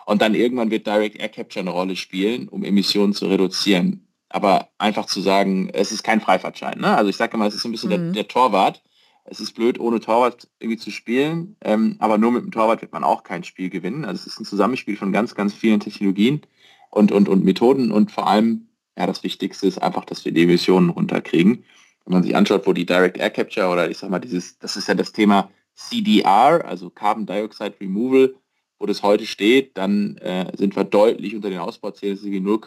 Und 0.06 0.22
dann 0.22 0.36
irgendwann 0.36 0.70
wird 0.70 0.86
Direct 0.86 1.18
Air 1.18 1.30
Capture 1.30 1.64
eine 1.64 1.70
Rolle 1.70 1.96
spielen, 1.96 2.46
um 2.48 2.62
Emissionen 2.62 3.14
zu 3.14 3.26
reduzieren. 3.26 4.06
Aber 4.34 4.70
einfach 4.78 5.06
zu 5.06 5.20
sagen, 5.20 5.70
es 5.72 5.92
ist 5.92 6.02
kein 6.02 6.20
Freifahrtschein. 6.20 6.80
Ne? 6.80 6.96
Also 6.96 7.08
ich 7.08 7.16
sage 7.16 7.36
immer, 7.36 7.46
es 7.46 7.54
ist 7.54 7.62
so 7.62 7.68
ein 7.68 7.70
bisschen 7.70 7.90
mhm. 7.90 8.12
der, 8.12 8.24
der, 8.24 8.28
Torwart. 8.28 8.82
Es 9.24 9.38
ist 9.38 9.52
blöd, 9.52 9.78
ohne 9.78 10.00
Torwart 10.00 10.48
irgendwie 10.58 10.76
zu 10.76 10.90
spielen, 10.90 11.56
ähm, 11.62 11.94
aber 12.00 12.18
nur 12.18 12.32
mit 12.32 12.42
dem 12.42 12.50
Torwart 12.50 12.82
wird 12.82 12.92
man 12.92 13.04
auch 13.04 13.22
kein 13.22 13.44
Spiel 13.44 13.70
gewinnen. 13.70 14.04
Also 14.04 14.22
es 14.22 14.26
ist 14.26 14.40
ein 14.40 14.44
Zusammenspiel 14.44 14.96
von 14.96 15.12
ganz, 15.12 15.36
ganz 15.36 15.54
vielen 15.54 15.78
Technologien 15.78 16.42
und, 16.90 17.12
und, 17.12 17.28
und 17.28 17.44
Methoden 17.44 17.92
und 17.92 18.10
vor 18.10 18.26
allem, 18.26 18.66
ja, 18.98 19.06
das 19.06 19.22
Wichtigste 19.22 19.68
ist 19.68 19.80
einfach, 19.80 20.04
dass 20.04 20.24
wir 20.24 20.32
die 20.32 20.42
Emissionen 20.42 20.90
runterkriegen. 20.90 21.62
Wenn 22.04 22.12
man 22.14 22.24
sich 22.24 22.34
anschaut, 22.34 22.66
wo 22.66 22.72
die 22.72 22.86
Direct 22.86 23.16
Air 23.16 23.30
Capture 23.30 23.68
oder 23.68 23.88
ich 23.88 23.98
sag 23.98 24.10
mal, 24.10 24.18
dieses, 24.18 24.58
das 24.58 24.76
ist 24.76 24.88
ja 24.88 24.94
das 24.94 25.12
Thema 25.12 25.48
CDR, 25.74 26.64
also 26.64 26.90
Carbon 26.90 27.24
Dioxide 27.24 27.76
Removal, 27.80 28.34
wo 28.80 28.86
das 28.86 29.04
heute 29.04 29.26
steht, 29.26 29.78
dann 29.78 30.16
äh, 30.16 30.50
sind 30.56 30.74
wir 30.74 30.82
deutlich 30.82 31.36
unter 31.36 31.50
den 31.50 31.60
Ausbauzielen, 31.60 32.16
das 32.16 32.24
ist 32.24 32.32
wie 32.32 32.40
0, 32.40 32.60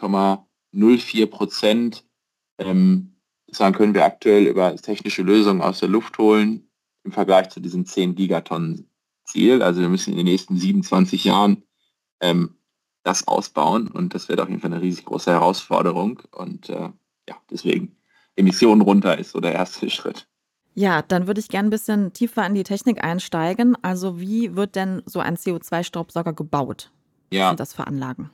0,04 0.74 1.26
Prozent 1.26 2.04
ähm, 2.58 3.16
sagen 3.50 3.74
können 3.74 3.94
wir 3.94 4.04
aktuell 4.04 4.46
über 4.46 4.74
technische 4.76 5.22
Lösungen 5.22 5.62
aus 5.62 5.80
der 5.80 5.88
Luft 5.88 6.18
holen 6.18 6.68
im 7.04 7.12
Vergleich 7.12 7.48
zu 7.48 7.60
diesem 7.60 7.86
10 7.86 8.14
Gigatonnen 8.14 8.90
Ziel. 9.24 9.62
Also 9.62 9.80
wir 9.80 9.88
müssen 9.88 10.10
in 10.10 10.16
den 10.16 10.26
nächsten 10.26 10.56
27 10.56 11.24
Jahren 11.24 11.62
ähm, 12.20 12.56
das 13.04 13.26
ausbauen 13.26 13.88
und 13.88 14.14
das 14.14 14.28
wird 14.28 14.40
auf 14.40 14.48
jeden 14.48 14.60
Fall 14.60 14.72
eine 14.72 14.82
riesig 14.82 15.04
große 15.06 15.30
Herausforderung 15.30 16.22
und 16.32 16.68
äh, 16.68 16.90
ja, 17.28 17.36
deswegen 17.50 17.96
Emissionen 18.36 18.82
runter 18.82 19.18
ist 19.18 19.30
so 19.30 19.40
der 19.40 19.52
erste 19.52 19.88
Schritt. 19.90 20.26
Ja, 20.74 21.02
dann 21.02 21.26
würde 21.26 21.40
ich 21.40 21.48
gerne 21.48 21.68
ein 21.68 21.70
bisschen 21.70 22.12
tiefer 22.12 22.46
in 22.46 22.54
die 22.54 22.62
Technik 22.62 23.02
einsteigen. 23.02 23.76
Also 23.82 24.20
wie 24.20 24.54
wird 24.54 24.76
denn 24.76 25.02
so 25.06 25.18
ein 25.18 25.36
CO2-Staubsauger 25.36 26.34
gebaut? 26.34 26.92
Ja. 27.32 27.44
Was 27.44 27.50
sind 27.50 27.60
das 27.60 27.72
für 27.72 27.86
Anlagen? 27.86 28.30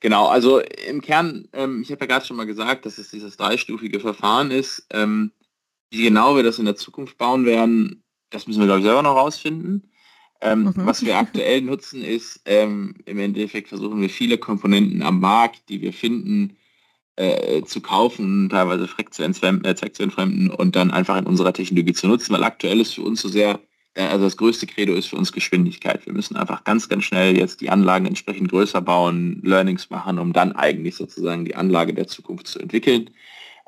Genau, 0.00 0.26
also 0.26 0.60
im 0.60 1.00
Kern, 1.00 1.48
ähm, 1.52 1.82
ich 1.82 1.90
habe 1.90 2.00
ja 2.02 2.06
gerade 2.06 2.26
schon 2.26 2.36
mal 2.36 2.46
gesagt, 2.46 2.86
dass 2.86 2.98
es 2.98 3.10
dieses 3.10 3.36
dreistufige 3.36 4.00
Verfahren 4.00 4.50
ist. 4.50 4.86
Ähm, 4.90 5.32
wie 5.90 6.02
genau 6.02 6.36
wir 6.36 6.42
das 6.42 6.58
in 6.58 6.64
der 6.64 6.76
Zukunft 6.76 7.16
bauen 7.16 7.46
werden, 7.46 8.02
das 8.30 8.46
müssen 8.46 8.60
wir, 8.60 8.66
glaube 8.66 8.80
ich, 8.80 8.86
selber 8.86 9.02
noch 9.02 9.16
rausfinden. 9.16 9.90
Ähm, 10.40 10.64
mhm. 10.64 10.74
Was 10.76 11.04
wir 11.04 11.16
aktuell 11.18 11.62
nutzen, 11.62 12.02
ist, 12.02 12.40
ähm, 12.44 12.94
im 13.06 13.18
Endeffekt 13.18 13.68
versuchen 13.68 14.00
wir 14.00 14.10
viele 14.10 14.38
Komponenten 14.38 15.02
am 15.02 15.20
Markt, 15.20 15.68
die 15.68 15.80
wir 15.80 15.92
finden, 15.92 16.56
äh, 17.16 17.62
zu 17.62 17.80
kaufen, 17.80 18.50
teilweise 18.50 18.84
äh, 18.84 19.74
zweckzuentfremden 19.74 20.50
und 20.50 20.76
dann 20.76 20.90
einfach 20.90 21.16
in 21.16 21.26
unserer 21.26 21.54
Technologie 21.54 21.94
zu 21.94 22.08
nutzen, 22.08 22.34
weil 22.34 22.44
aktuell 22.44 22.80
ist 22.80 22.94
für 22.94 23.02
uns 23.02 23.22
so 23.22 23.28
sehr 23.28 23.58
also 23.96 24.24
das 24.24 24.36
größte 24.36 24.66
Credo 24.66 24.92
ist 24.94 25.06
für 25.06 25.16
uns 25.16 25.32
Geschwindigkeit. 25.32 26.04
Wir 26.04 26.12
müssen 26.12 26.36
einfach 26.36 26.64
ganz, 26.64 26.88
ganz 26.88 27.04
schnell 27.04 27.36
jetzt 27.36 27.60
die 27.60 27.70
Anlagen 27.70 28.06
entsprechend 28.06 28.50
größer 28.50 28.82
bauen, 28.82 29.40
Learnings 29.42 29.88
machen, 29.88 30.18
um 30.18 30.32
dann 30.32 30.52
eigentlich 30.52 30.96
sozusagen 30.96 31.44
die 31.44 31.56
Anlage 31.56 31.94
der 31.94 32.06
Zukunft 32.06 32.46
zu 32.46 32.58
entwickeln. 32.58 33.10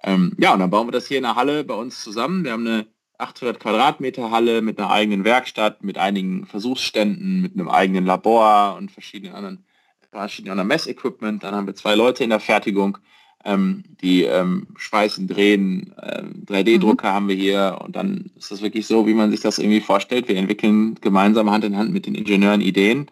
Ähm, 0.02 0.35
ja, 0.38 0.52
und 0.52 0.61
dann 0.61 0.70
bauen 0.70 0.87
wir 0.87 0.92
das 0.92 1.06
hier 1.06 1.16
in 1.16 1.25
der 1.25 1.37
Halle 1.37 1.64
bei 1.64 1.75
uns 1.75 2.02
zusammen. 2.02 2.44
Wir 2.44 2.52
haben 2.52 2.66
eine 2.66 2.87
800 3.18 3.58
Quadratmeter 3.58 4.30
Halle 4.30 4.62
mit 4.62 4.78
einer 4.78 4.90
eigenen 4.90 5.25
Werkstatt, 5.25 5.82
mit 5.82 5.99
einigen 5.99 6.47
Versuchsständen, 6.47 7.40
mit 7.40 7.54
einem 7.54 7.68
eigenen 7.68 8.06
Labor 8.06 8.76
und 8.76 8.92
verschiedenen 8.92 9.35
anderen, 9.35 9.64
verschiedenen 10.12 10.52
anderen 10.52 10.68
Messequipment. 10.68 11.42
Dann 11.42 11.54
haben 11.54 11.66
wir 11.66 11.75
zwei 11.75 11.94
Leute 11.94 12.23
in 12.23 12.30
der 12.30 12.40
Fertigung 12.40 12.99
ähm, 13.45 13.85
die 14.02 14.25
ähm, 14.25 14.68
schweißen, 14.76 15.28
drehen, 15.28 15.95
äh, 15.97 16.23
3D-Drucker 16.47 17.11
mhm. 17.11 17.14
haben 17.14 17.28
wir 17.28 17.37
hier 17.37 17.78
und 17.85 17.97
dann 17.97 18.30
ist 18.37 18.50
das 18.50 18.62
wirklich 18.62 18.87
so, 18.87 19.07
wie 19.07 19.14
man 19.14 19.30
sich 19.30 19.40
das 19.40 19.59
irgendwie 19.59 19.80
vorstellt. 19.80 20.28
Wir 20.28 20.37
entwickeln 20.37 20.97
gemeinsam 21.00 21.50
Hand 21.50 21.64
in 21.64 21.76
Hand 21.76 21.92
mit 21.92 22.07
den 22.07 22.14
Ingenieuren 22.14 22.61
Ideen. 22.61 23.07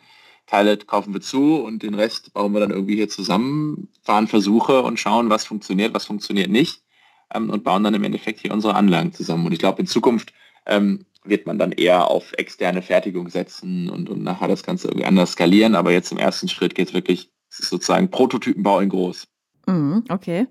Teile 0.46 0.76
kaufen 0.76 1.12
wir 1.12 1.20
zu 1.20 1.56
und 1.56 1.82
den 1.82 1.94
Rest 1.94 2.32
bauen 2.32 2.52
wir 2.52 2.60
dann 2.60 2.70
irgendwie 2.70 2.94
hier 2.96 3.08
zusammen, 3.08 3.88
fahren 4.02 4.28
Versuche 4.28 4.82
und 4.82 5.00
schauen, 5.00 5.28
was 5.28 5.44
funktioniert, 5.44 5.92
was 5.94 6.04
funktioniert 6.04 6.50
nicht 6.50 6.82
ähm, 7.34 7.50
und 7.50 7.64
bauen 7.64 7.82
dann 7.84 7.94
im 7.94 8.04
Endeffekt 8.04 8.40
hier 8.40 8.52
unsere 8.52 8.74
Anlagen 8.74 9.12
zusammen. 9.12 9.46
Und 9.46 9.52
ich 9.52 9.58
glaube, 9.58 9.80
in 9.80 9.86
Zukunft 9.86 10.32
ähm, 10.66 11.04
wird 11.24 11.46
man 11.46 11.58
dann 11.58 11.72
eher 11.72 12.08
auf 12.08 12.32
externe 12.34 12.82
Fertigung 12.82 13.28
setzen 13.28 13.90
und, 13.90 14.08
und 14.08 14.22
nachher 14.22 14.48
das 14.48 14.62
Ganze 14.62 14.88
irgendwie 14.88 15.06
anders 15.06 15.32
skalieren. 15.32 15.74
Aber 15.74 15.92
jetzt 15.92 16.12
im 16.12 16.18
ersten 16.18 16.48
Schritt 16.48 16.74
geht 16.74 16.88
es 16.88 16.94
wirklich 16.94 17.30
sozusagen 17.48 18.10
Prototypenbau 18.10 18.80
in 18.80 18.88
groß. 18.88 19.26
Mhm, 19.66 20.04
okay. 20.08 20.46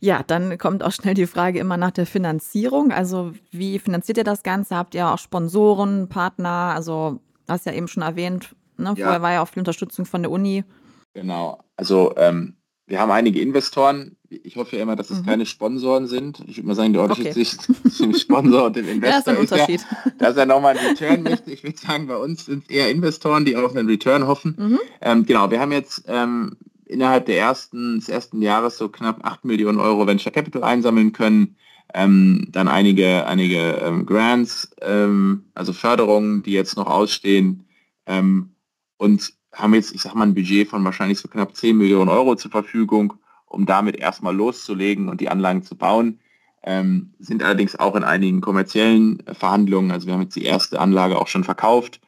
Ja, 0.00 0.22
dann 0.26 0.56
kommt 0.56 0.82
auch 0.82 0.92
schnell 0.92 1.14
die 1.14 1.26
Frage 1.26 1.58
immer 1.58 1.76
nach 1.76 1.90
der 1.90 2.06
Finanzierung. 2.06 2.90
Also 2.90 3.32
wie 3.50 3.78
finanziert 3.78 4.16
ihr 4.18 4.24
das 4.24 4.42
Ganze? 4.42 4.76
Habt 4.76 4.94
ihr 4.94 5.08
auch 5.08 5.18
Sponsoren, 5.18 6.08
Partner? 6.08 6.72
Also 6.74 7.20
hast 7.46 7.66
ja 7.66 7.72
eben 7.72 7.88
schon 7.88 8.02
erwähnt, 8.02 8.54
ne? 8.78 8.94
Ja. 8.96 9.04
vorher 9.04 9.22
war 9.22 9.32
ja 9.32 9.42
auch 9.42 9.48
viel 9.48 9.60
Unterstützung 9.60 10.06
von 10.06 10.22
der 10.22 10.30
Uni. 10.30 10.64
Genau. 11.12 11.58
Also 11.76 12.14
ähm, 12.16 12.56
wir 12.86 12.98
haben 12.98 13.10
einige 13.10 13.40
Investoren. 13.40 14.16
Ich 14.30 14.56
hoffe 14.56 14.76
ja 14.76 14.82
immer, 14.82 14.96
dass 14.96 15.10
es 15.10 15.20
mhm. 15.20 15.26
keine 15.26 15.46
Sponsoren 15.46 16.06
sind. 16.06 16.42
Ich 16.46 16.56
würde 16.56 16.68
mal 16.68 16.74
sagen, 16.74 16.92
der 16.92 17.02
Unterschied 17.02 17.28
okay. 17.28 17.44
zwischen 17.44 18.14
Sponsor 18.14 18.66
und 18.66 18.76
dem 18.76 18.88
Investor 18.88 19.34
ja, 19.34 19.40
ist, 19.40 19.52
ist, 19.52 19.68
ja, 19.68 20.12
dass 20.18 20.36
er 20.36 20.46
nochmal 20.46 20.76
einen 20.76 20.88
Return 20.88 21.22
möchte. 21.22 21.52
Ich 21.52 21.62
würde 21.62 21.78
sagen, 21.78 22.06
bei 22.06 22.16
uns 22.16 22.46
sind 22.46 22.64
es 22.64 22.70
eher 22.70 22.90
Investoren, 22.90 23.44
die 23.44 23.56
auf 23.56 23.76
einen 23.76 23.88
Return 23.88 24.26
hoffen. 24.26 24.56
Mhm. 24.58 24.78
Ähm, 25.02 25.26
genau, 25.26 25.50
wir 25.50 25.60
haben 25.60 25.72
jetzt 25.72 26.04
ähm, 26.08 26.56
innerhalb 26.90 27.26
der 27.26 27.38
ersten, 27.38 28.00
des 28.00 28.08
ersten 28.08 28.42
Jahres 28.42 28.76
so 28.76 28.88
knapp 28.88 29.24
8 29.24 29.44
Millionen 29.44 29.78
Euro 29.78 30.06
Venture 30.06 30.32
Capital 30.32 30.64
einsammeln 30.64 31.12
können. 31.12 31.56
Ähm, 31.94 32.46
dann 32.50 32.68
einige, 32.68 33.26
einige 33.26 33.58
ähm, 33.82 34.06
Grants, 34.06 34.70
ähm, 34.80 35.44
also 35.54 35.72
Förderungen, 35.72 36.42
die 36.42 36.52
jetzt 36.52 36.76
noch 36.76 36.86
ausstehen. 36.86 37.64
Ähm, 38.06 38.50
und 38.96 39.32
haben 39.52 39.74
jetzt, 39.74 39.94
ich 39.94 40.02
sag 40.02 40.14
mal, 40.14 40.24
ein 40.24 40.34
Budget 40.34 40.68
von 40.68 40.84
wahrscheinlich 40.84 41.18
so 41.18 41.28
knapp 41.28 41.56
10 41.56 41.76
Millionen 41.76 42.10
Euro 42.10 42.36
zur 42.36 42.50
Verfügung, 42.50 43.14
um 43.46 43.66
damit 43.66 43.96
erstmal 43.96 44.34
loszulegen 44.34 45.08
und 45.08 45.20
die 45.20 45.28
Anlagen 45.28 45.62
zu 45.62 45.76
bauen. 45.76 46.20
Ähm, 46.62 47.14
sind 47.18 47.42
allerdings 47.42 47.74
auch 47.74 47.96
in 47.96 48.04
einigen 48.04 48.40
kommerziellen 48.40 49.22
Verhandlungen, 49.32 49.90
also 49.90 50.06
wir 50.06 50.14
haben 50.14 50.22
jetzt 50.22 50.36
die 50.36 50.44
erste 50.44 50.78
Anlage 50.78 51.18
auch 51.18 51.26
schon 51.26 51.42
verkauft, 51.42 52.00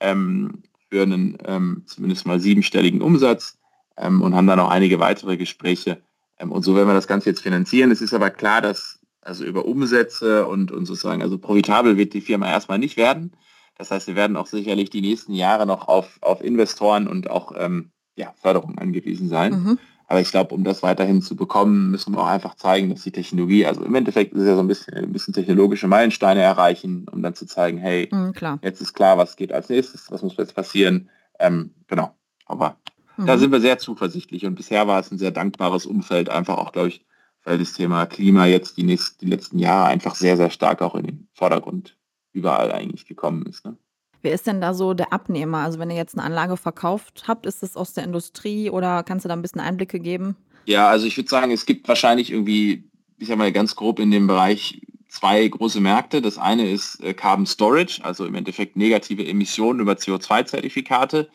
ähm, 0.00 0.64
für 0.90 1.02
einen 1.02 1.84
zumindest 1.86 2.26
mal 2.26 2.40
siebenstelligen 2.40 3.00
Umsatz 3.00 3.59
ähm, 3.96 4.22
und 4.22 4.34
haben 4.34 4.46
dann 4.46 4.60
auch 4.60 4.70
einige 4.70 5.00
weitere 5.00 5.36
Gespräche. 5.36 6.02
Ähm, 6.38 6.52
und 6.52 6.62
so 6.62 6.74
werden 6.74 6.88
wir 6.88 6.94
das 6.94 7.08
Ganze 7.08 7.30
jetzt 7.30 7.42
finanzieren. 7.42 7.90
Es 7.90 8.00
ist 8.00 8.14
aber 8.14 8.30
klar, 8.30 8.60
dass 8.60 9.00
also 9.22 9.44
über 9.44 9.66
Umsätze 9.66 10.46
und, 10.46 10.72
und 10.72 10.86
sozusagen, 10.86 11.22
also 11.22 11.38
profitabel 11.38 11.96
wird 11.96 12.14
die 12.14 12.20
Firma 12.20 12.48
erstmal 12.48 12.78
nicht 12.78 12.96
werden. 12.96 13.32
Das 13.76 13.90
heißt, 13.90 14.08
wir 14.08 14.16
werden 14.16 14.36
auch 14.36 14.46
sicherlich 14.46 14.90
die 14.90 15.00
nächsten 15.00 15.32
Jahre 15.32 15.66
noch 15.66 15.88
auf, 15.88 16.18
auf 16.20 16.42
Investoren 16.42 17.06
und 17.06 17.30
auch 17.30 17.52
ähm, 17.56 17.90
ja, 18.16 18.32
Förderung 18.40 18.78
angewiesen 18.78 19.28
sein. 19.28 19.52
Mhm. 19.52 19.78
Aber 20.06 20.20
ich 20.20 20.30
glaube, 20.30 20.54
um 20.54 20.64
das 20.64 20.82
weiterhin 20.82 21.22
zu 21.22 21.36
bekommen, 21.36 21.92
müssen 21.92 22.12
wir 22.12 22.20
auch 22.20 22.26
einfach 22.26 22.56
zeigen, 22.56 22.90
dass 22.90 23.02
die 23.02 23.12
Technologie, 23.12 23.64
also 23.64 23.84
im 23.84 23.94
Endeffekt 23.94 24.34
ist 24.34 24.44
ja 24.44 24.56
so 24.56 24.60
ein 24.60 24.66
bisschen, 24.66 24.94
ein 24.94 25.12
bisschen 25.12 25.32
technologische 25.32 25.86
Meilensteine 25.86 26.40
erreichen, 26.42 27.06
um 27.12 27.22
dann 27.22 27.34
zu 27.34 27.46
zeigen, 27.46 27.78
hey, 27.78 28.08
mhm, 28.10 28.32
jetzt 28.60 28.80
ist 28.80 28.92
klar, 28.92 29.18
was 29.18 29.36
geht 29.36 29.52
als 29.52 29.68
nächstes, 29.68 30.10
was 30.10 30.22
muss 30.22 30.36
jetzt 30.36 30.54
passieren. 30.54 31.08
Ähm, 31.38 31.74
genau. 31.86 32.12
Aber 32.46 32.76
Mhm. 33.20 33.26
Da 33.26 33.38
sind 33.38 33.52
wir 33.52 33.60
sehr 33.60 33.78
zuversichtlich 33.78 34.46
und 34.46 34.54
bisher 34.54 34.86
war 34.86 35.00
es 35.00 35.10
ein 35.10 35.18
sehr 35.18 35.30
dankbares 35.30 35.86
Umfeld, 35.86 36.28
einfach 36.28 36.58
auch, 36.58 36.72
glaube 36.72 36.88
ich, 36.88 37.04
weil 37.44 37.58
das 37.58 37.72
Thema 37.72 38.06
Klima 38.06 38.46
jetzt 38.46 38.76
die, 38.76 38.82
nächsten, 38.82 39.24
die 39.24 39.30
letzten 39.30 39.58
Jahre 39.58 39.88
einfach 39.88 40.14
sehr, 40.14 40.36
sehr 40.36 40.50
stark 40.50 40.82
auch 40.82 40.94
in 40.94 41.04
den 41.04 41.28
Vordergrund 41.32 41.96
überall 42.32 42.72
eigentlich 42.72 43.06
gekommen 43.06 43.46
ist. 43.46 43.64
Ne? 43.64 43.76
Wer 44.22 44.32
ist 44.32 44.46
denn 44.46 44.60
da 44.60 44.74
so 44.74 44.94
der 44.94 45.12
Abnehmer? 45.12 45.58
Also 45.58 45.78
wenn 45.78 45.90
ihr 45.90 45.96
jetzt 45.96 46.16
eine 46.16 46.24
Anlage 46.24 46.56
verkauft 46.56 47.24
habt, 47.26 47.46
ist 47.46 47.62
das 47.62 47.76
aus 47.76 47.94
der 47.94 48.04
Industrie 48.04 48.70
oder 48.70 49.02
kannst 49.02 49.24
du 49.24 49.28
da 49.28 49.34
ein 49.34 49.42
bisschen 49.42 49.60
Einblicke 49.60 50.00
geben? 50.00 50.36
Ja, 50.66 50.88
also 50.88 51.06
ich 51.06 51.16
würde 51.16 51.28
sagen, 51.28 51.50
es 51.50 51.66
gibt 51.66 51.88
wahrscheinlich 51.88 52.30
irgendwie, 52.30 52.84
ich 53.18 53.28
sag 53.28 53.38
mal 53.38 53.52
ganz 53.52 53.74
grob 53.74 53.98
in 53.98 54.10
dem 54.10 54.26
Bereich 54.26 54.82
zwei 55.08 55.46
große 55.48 55.80
Märkte. 55.80 56.20
Das 56.22 56.38
eine 56.38 56.70
ist 56.70 57.02
äh, 57.02 57.14
Carbon 57.14 57.46
Storage, 57.46 58.04
also 58.04 58.26
im 58.26 58.34
Endeffekt 58.34 58.76
negative 58.76 59.26
Emissionen 59.26 59.80
über 59.80 59.94
CO2-Zertifikate. 59.94 61.28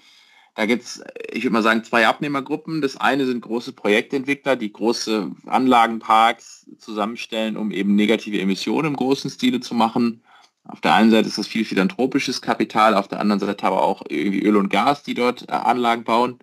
Da 0.55 0.65
gibt 0.65 0.83
es, 0.83 1.03
ich 1.31 1.43
würde 1.43 1.53
mal 1.53 1.63
sagen, 1.63 1.83
zwei 1.83 2.07
Abnehmergruppen. 2.07 2.81
Das 2.81 2.95
eine 2.95 3.25
sind 3.25 3.41
große 3.41 3.73
Projektentwickler, 3.73 4.55
die 4.55 4.71
große 4.71 5.31
Anlagenparks 5.45 6.69
zusammenstellen, 6.79 7.57
um 7.57 7.71
eben 7.71 7.95
negative 7.95 8.39
Emissionen 8.39 8.87
im 8.87 8.95
großen 8.95 9.29
Stile 9.29 9.59
zu 9.59 9.75
machen. 9.75 10.23
Auf 10.63 10.79
der 10.79 10.95
einen 10.95 11.11
Seite 11.11 11.27
ist 11.27 11.37
das 11.37 11.47
viel 11.47 11.65
philanthropisches 11.65 12.41
Kapital, 12.41 12.95
auf 12.95 13.09
der 13.09 13.19
anderen 13.19 13.39
Seite 13.39 13.65
aber 13.65 13.83
auch 13.83 14.01
irgendwie 14.09 14.41
Öl 14.43 14.55
und 14.55 14.69
Gas, 14.69 15.03
die 15.03 15.13
dort 15.13 15.47
äh, 15.49 15.51
Anlagen 15.51 16.05
bauen. 16.05 16.39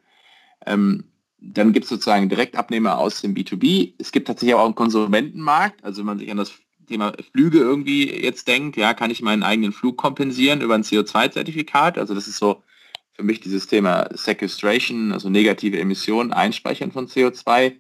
Ähm, 0.67 1.05
dann 1.41 1.73
gibt 1.73 1.85
es 1.85 1.91
sozusagen 1.91 2.29
Direktabnehmer 2.29 2.99
aus 2.99 3.23
dem 3.23 3.35
B2B. 3.35 3.95
Es 3.99 4.13
gibt 4.13 4.29
tatsächlich 4.29 4.55
auch 4.55 4.65
einen 4.65 4.77
Konsumentenmarkt. 4.77 5.83
Also 5.83 6.01
wenn 6.01 6.07
man 6.07 6.19
sich 6.19 6.31
an 6.31 6.37
das 6.37 6.53
Thema 6.87 7.15
Flüge 7.33 7.59
irgendwie 7.59 8.11
jetzt 8.11 8.47
denkt, 8.47 8.77
ja, 8.77 8.95
kann 8.95 9.11
ich 9.11 9.23
meinen 9.23 9.43
eigenen 9.43 9.73
Flug 9.73 9.97
kompensieren 9.97 10.61
über 10.61 10.75
ein 10.75 10.85
CO2-Zertifikat. 10.85 11.99
Also 11.99 12.15
das 12.15 12.29
ist 12.29 12.39
so 12.39 12.63
für 13.23 13.27
mich 13.27 13.41
dieses 13.41 13.69
Thema 13.69 14.09
Sequestration, 14.13 15.13
also 15.13 15.31
negative 15.31 15.79
Emissionen, 15.79 16.33
Einspeichern 16.33 16.91
von 16.91 17.07
CO2. 17.07 17.77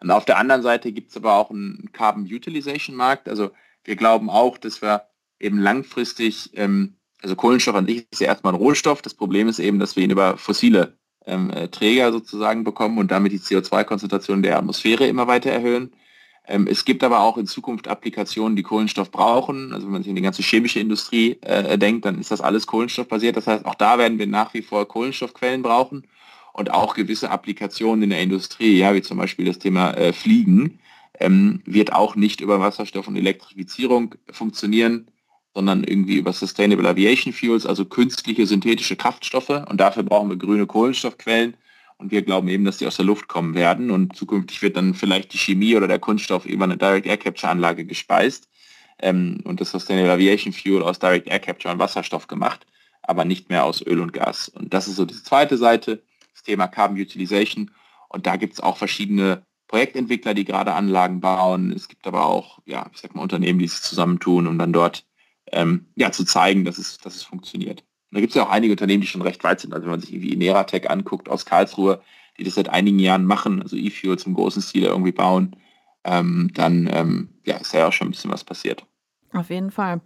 Und 0.00 0.10
auf 0.10 0.24
der 0.24 0.36
anderen 0.36 0.62
Seite 0.62 0.90
gibt 0.90 1.10
es 1.10 1.16
aber 1.16 1.34
auch 1.34 1.50
einen 1.50 1.90
Carbon 1.92 2.24
Utilization 2.24 2.96
Markt. 2.96 3.28
Also 3.28 3.52
wir 3.84 3.94
glauben 3.94 4.28
auch, 4.28 4.58
dass 4.58 4.82
wir 4.82 5.04
eben 5.38 5.58
langfristig, 5.58 6.50
ähm, 6.54 6.96
also 7.22 7.36
Kohlenstoff 7.36 7.76
an 7.76 7.86
sich 7.86 8.08
ist 8.10 8.20
ja 8.20 8.26
erstmal 8.26 8.52
ein 8.52 8.58
Rohstoff. 8.58 9.00
Das 9.00 9.14
Problem 9.14 9.46
ist 9.46 9.60
eben, 9.60 9.78
dass 9.78 9.94
wir 9.94 10.02
ihn 10.02 10.10
über 10.10 10.36
fossile 10.36 10.98
ähm, 11.24 11.50
äh, 11.50 11.68
Träger 11.68 12.10
sozusagen 12.10 12.64
bekommen 12.64 12.98
und 12.98 13.12
damit 13.12 13.30
die 13.30 13.38
CO2-Konzentration 13.38 14.42
der 14.42 14.58
Atmosphäre 14.58 15.06
immer 15.06 15.28
weiter 15.28 15.50
erhöhen. 15.50 15.92
Ähm, 16.50 16.66
es 16.66 16.84
gibt 16.84 17.04
aber 17.04 17.20
auch 17.20 17.38
in 17.38 17.46
Zukunft 17.46 17.86
Applikationen, 17.86 18.56
die 18.56 18.64
Kohlenstoff 18.64 19.12
brauchen. 19.12 19.72
Also 19.72 19.86
wenn 19.86 19.92
man 19.92 20.02
sich 20.02 20.10
in 20.10 20.16
die 20.16 20.22
ganze 20.22 20.42
chemische 20.42 20.80
Industrie 20.80 21.38
äh, 21.42 21.78
denkt, 21.78 22.04
dann 22.04 22.18
ist 22.18 22.32
das 22.32 22.40
alles 22.40 22.66
kohlenstoffbasiert. 22.66 23.36
Das 23.36 23.46
heißt, 23.46 23.64
auch 23.64 23.76
da 23.76 23.98
werden 23.98 24.18
wir 24.18 24.26
nach 24.26 24.52
wie 24.52 24.62
vor 24.62 24.86
Kohlenstoffquellen 24.88 25.62
brauchen 25.62 26.08
und 26.52 26.72
auch 26.72 26.94
gewisse 26.94 27.30
Applikationen 27.30 28.02
in 28.02 28.10
der 28.10 28.20
Industrie, 28.20 28.76
ja, 28.76 28.92
wie 28.94 29.02
zum 29.02 29.16
Beispiel 29.16 29.44
das 29.44 29.60
Thema 29.60 29.92
äh, 29.92 30.12
Fliegen, 30.12 30.80
ähm, 31.20 31.62
wird 31.66 31.92
auch 31.92 32.16
nicht 32.16 32.40
über 32.40 32.58
Wasserstoff 32.58 33.06
und 33.06 33.14
Elektrifizierung 33.14 34.16
funktionieren, 34.32 35.06
sondern 35.54 35.84
irgendwie 35.84 36.16
über 36.16 36.32
Sustainable 36.32 36.88
Aviation 36.88 37.32
Fuels, 37.32 37.64
also 37.64 37.84
künstliche 37.84 38.46
synthetische 38.46 38.96
Kraftstoffe. 38.96 39.50
Und 39.68 39.80
dafür 39.80 40.02
brauchen 40.02 40.30
wir 40.30 40.36
grüne 40.36 40.66
Kohlenstoffquellen. 40.66 41.54
Und 42.00 42.10
wir 42.10 42.22
glauben 42.22 42.48
eben, 42.48 42.64
dass 42.64 42.78
die 42.78 42.86
aus 42.86 42.96
der 42.96 43.04
Luft 43.04 43.28
kommen 43.28 43.54
werden 43.54 43.90
und 43.90 44.16
zukünftig 44.16 44.62
wird 44.62 44.74
dann 44.78 44.94
vielleicht 44.94 45.34
die 45.34 45.38
Chemie 45.38 45.76
oder 45.76 45.86
der 45.86 45.98
Kunststoff 45.98 46.46
über 46.46 46.64
eine 46.64 46.78
Direct 46.78 47.06
Air 47.06 47.18
Capture 47.18 47.52
Anlage 47.52 47.84
gespeist 47.84 48.48
ähm, 49.00 49.40
und 49.44 49.60
das 49.60 49.70
Sustainable 49.70 50.12
Aviation 50.12 50.54
Fuel 50.54 50.82
aus 50.82 50.98
Direct 50.98 51.28
Air 51.28 51.40
Capture 51.40 51.74
und 51.74 51.78
Wasserstoff 51.78 52.26
gemacht, 52.26 52.66
aber 53.02 53.26
nicht 53.26 53.50
mehr 53.50 53.64
aus 53.64 53.84
Öl 53.86 54.00
und 54.00 54.14
Gas. 54.14 54.48
Und 54.48 54.72
das 54.72 54.88
ist 54.88 54.96
so 54.96 55.04
die 55.04 55.22
zweite 55.22 55.58
Seite, 55.58 56.02
das 56.32 56.42
Thema 56.42 56.68
Carbon 56.68 56.98
Utilization. 56.98 57.70
Und 58.08 58.26
da 58.26 58.36
gibt 58.36 58.54
es 58.54 58.60
auch 58.60 58.78
verschiedene 58.78 59.42
Projektentwickler, 59.68 60.32
die 60.32 60.46
gerade 60.46 60.72
Anlagen 60.72 61.20
bauen. 61.20 61.70
Es 61.70 61.86
gibt 61.86 62.06
aber 62.06 62.24
auch, 62.24 62.60
ja, 62.64 62.90
ich 62.94 63.00
sag 63.00 63.14
mal, 63.14 63.22
Unternehmen, 63.22 63.58
die 63.58 63.68
sich 63.68 63.82
zusammentun, 63.82 64.46
um 64.46 64.58
dann 64.58 64.72
dort 64.72 65.04
ähm, 65.52 65.86
ja, 65.96 66.12
zu 66.12 66.24
zeigen, 66.24 66.64
dass 66.64 66.78
es, 66.78 66.96
dass 66.96 67.14
es 67.14 67.24
funktioniert. 67.24 67.84
Und 68.10 68.16
da 68.16 68.20
gibt 68.20 68.30
es 68.30 68.36
ja 68.36 68.44
auch 68.44 68.50
einige 68.50 68.72
Unternehmen, 68.72 69.02
die 69.02 69.06
schon 69.06 69.22
recht 69.22 69.42
weit 69.44 69.60
sind. 69.60 69.72
Also 69.72 69.84
wenn 69.84 69.92
man 69.92 70.00
sich 70.00 70.12
irgendwie 70.12 70.36
Neratec 70.36 70.90
anguckt 70.90 71.28
aus 71.28 71.46
Karlsruhe, 71.46 72.02
die 72.38 72.44
das 72.44 72.54
seit 72.54 72.68
einigen 72.68 72.98
Jahren 72.98 73.24
machen, 73.24 73.62
also 73.62 73.76
E-Fuel 73.76 74.18
zum 74.18 74.34
großen 74.34 74.62
Stil 74.62 74.84
irgendwie 74.84 75.12
bauen, 75.12 75.54
ähm, 76.04 76.50
dann 76.54 76.88
ähm, 76.92 77.28
ja, 77.44 77.56
ist 77.58 77.72
ja 77.72 77.86
auch 77.86 77.92
schon 77.92 78.08
ein 78.08 78.10
bisschen 78.12 78.32
was 78.32 78.42
passiert. 78.42 78.84
Auf 79.32 79.50
jeden 79.50 79.70
Fall. 79.70 80.00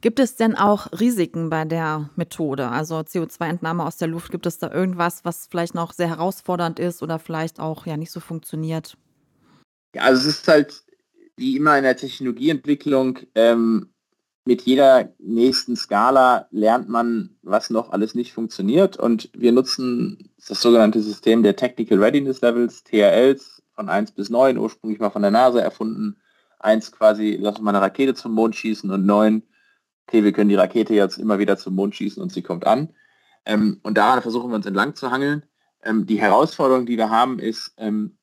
Gibt 0.00 0.20
es 0.20 0.36
denn 0.36 0.54
auch 0.54 0.88
Risiken 1.00 1.50
bei 1.50 1.64
der 1.64 2.10
Methode? 2.14 2.68
Also 2.68 2.98
CO2-Entnahme 2.98 3.84
aus 3.84 3.96
der 3.96 4.08
Luft, 4.08 4.30
gibt 4.30 4.46
es 4.46 4.58
da 4.58 4.70
irgendwas, 4.70 5.24
was 5.24 5.48
vielleicht 5.50 5.74
noch 5.74 5.92
sehr 5.92 6.08
herausfordernd 6.08 6.78
ist 6.78 7.02
oder 7.02 7.18
vielleicht 7.18 7.58
auch 7.58 7.86
ja 7.86 7.96
nicht 7.96 8.12
so 8.12 8.20
funktioniert? 8.20 8.96
Ja, 9.94 10.02
also 10.02 10.28
es 10.28 10.36
ist 10.36 10.48
halt 10.48 10.84
wie 11.36 11.56
immer 11.56 11.76
in 11.78 11.84
der 11.84 11.96
Technologieentwicklung, 11.96 13.20
ähm, 13.34 13.90
mit 14.48 14.62
jeder 14.62 15.12
nächsten 15.18 15.76
Skala 15.76 16.48
lernt 16.50 16.88
man, 16.88 17.36
was 17.42 17.68
noch 17.68 17.90
alles 17.90 18.14
nicht 18.14 18.32
funktioniert. 18.32 18.96
Und 18.96 19.28
wir 19.34 19.52
nutzen 19.52 20.30
das 20.48 20.62
sogenannte 20.62 21.02
System 21.02 21.42
der 21.42 21.54
Technical 21.54 21.98
Readiness 21.98 22.40
Levels, 22.40 22.82
TRLs, 22.82 23.62
von 23.74 23.90
1 23.90 24.12
bis 24.12 24.30
9, 24.30 24.56
ursprünglich 24.56 25.00
mal 25.00 25.10
von 25.10 25.20
der 25.20 25.30
NASA 25.30 25.60
erfunden. 25.60 26.16
1 26.60 26.92
quasi, 26.92 27.36
lass 27.38 27.56
uns 27.56 27.62
mal 27.62 27.72
eine 27.72 27.82
Rakete 27.82 28.14
zum 28.14 28.32
Mond 28.32 28.56
schießen 28.56 28.90
und 28.90 29.04
9, 29.04 29.42
okay, 30.06 30.24
wir 30.24 30.32
können 30.32 30.48
die 30.48 30.56
Rakete 30.56 30.94
jetzt 30.94 31.18
immer 31.18 31.38
wieder 31.38 31.58
zum 31.58 31.74
Mond 31.74 31.94
schießen 31.94 32.22
und 32.22 32.32
sie 32.32 32.40
kommt 32.40 32.66
an. 32.66 32.94
Ähm, 33.44 33.80
und 33.82 33.98
daran 33.98 34.22
versuchen 34.22 34.50
wir 34.50 34.56
uns 34.56 34.64
entlang 34.64 34.94
zu 34.94 35.10
hangeln. 35.10 35.42
Ähm, 35.82 36.06
die 36.06 36.22
Herausforderung, 36.22 36.86
die 36.86 36.96
wir 36.96 37.10
haben, 37.10 37.38
ist, 37.38 37.74
ähm, 37.76 38.16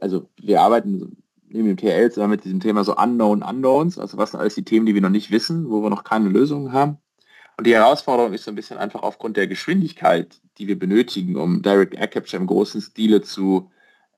also 0.00 0.28
wir 0.40 0.60
arbeiten 0.60 1.21
neben 1.52 1.68
dem 1.68 1.76
TRL 1.76 2.10
zusammen 2.10 2.32
mit 2.32 2.44
diesem 2.44 2.60
Thema 2.60 2.84
so 2.84 2.96
Unknown 2.96 3.42
Unknowns, 3.42 3.98
also 3.98 4.16
was 4.18 4.30
sind 4.32 4.40
alles 4.40 4.54
die 4.54 4.64
Themen, 4.64 4.86
die 4.86 4.94
wir 4.94 5.02
noch 5.02 5.10
nicht 5.10 5.30
wissen, 5.30 5.68
wo 5.70 5.82
wir 5.82 5.90
noch 5.90 6.04
keine 6.04 6.28
Lösungen 6.28 6.72
haben. 6.72 6.98
Und 7.56 7.66
die 7.66 7.74
Herausforderung 7.74 8.32
ist 8.32 8.44
so 8.44 8.50
ein 8.50 8.54
bisschen 8.54 8.78
einfach 8.78 9.02
aufgrund 9.02 9.36
der 9.36 9.46
Geschwindigkeit, 9.46 10.40
die 10.58 10.68
wir 10.68 10.78
benötigen, 10.78 11.36
um 11.36 11.62
Direct 11.62 11.94
Air 11.94 12.08
Capture 12.08 12.40
im 12.40 12.46
großen 12.46 12.80
Stile 12.80 13.22
zu, 13.22 13.70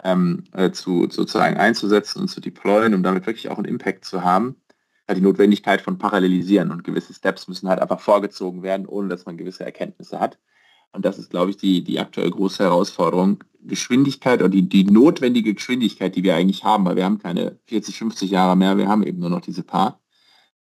ähm, 0.03 0.45
äh, 0.53 0.71
zu 0.71 1.09
sozusagen 1.11 1.57
einzusetzen 1.57 2.21
und 2.21 2.29
zu 2.29 2.41
deployen, 2.41 2.95
um 2.95 3.03
damit 3.03 3.27
wirklich 3.27 3.51
auch 3.51 3.59
einen 3.59 3.67
Impact 3.67 4.05
zu 4.05 4.23
haben, 4.23 4.57
die 5.13 5.21
Notwendigkeit 5.21 5.83
von 5.83 5.99
Parallelisieren 5.99 6.71
und 6.71 6.85
gewisse 6.85 7.13
Steps 7.13 7.47
müssen 7.47 7.69
halt 7.69 7.81
einfach 7.81 8.01
vorgezogen 8.01 8.63
werden, 8.63 8.87
ohne 8.87 9.09
dass 9.09 9.27
man 9.27 9.37
gewisse 9.37 9.65
Erkenntnisse 9.65 10.19
hat. 10.19 10.39
Und 10.93 11.05
das 11.05 11.19
ist, 11.19 11.31
glaube 11.31 11.51
ich, 11.51 11.57
die, 11.57 11.83
die 11.83 11.99
aktuell 11.99 12.31
große 12.31 12.63
Herausforderung. 12.63 13.43
Geschwindigkeit 13.67 14.41
oder 14.41 14.51
die, 14.51 14.69
die 14.69 14.85
notwendige 14.85 15.55
Geschwindigkeit, 15.55 16.15
die 16.15 16.23
wir 16.23 16.35
eigentlich 16.35 16.65
haben, 16.65 16.85
weil 16.85 16.97
wir 16.97 17.05
haben 17.05 17.19
keine 17.19 17.59
40, 17.65 17.97
50 17.99 18.31
Jahre 18.31 18.57
mehr, 18.57 18.77
wir 18.77 18.89
haben 18.89 19.03
eben 19.03 19.19
nur 19.19 19.31
noch 19.31 19.41
diese 19.41 19.63
paar, 19.63 20.01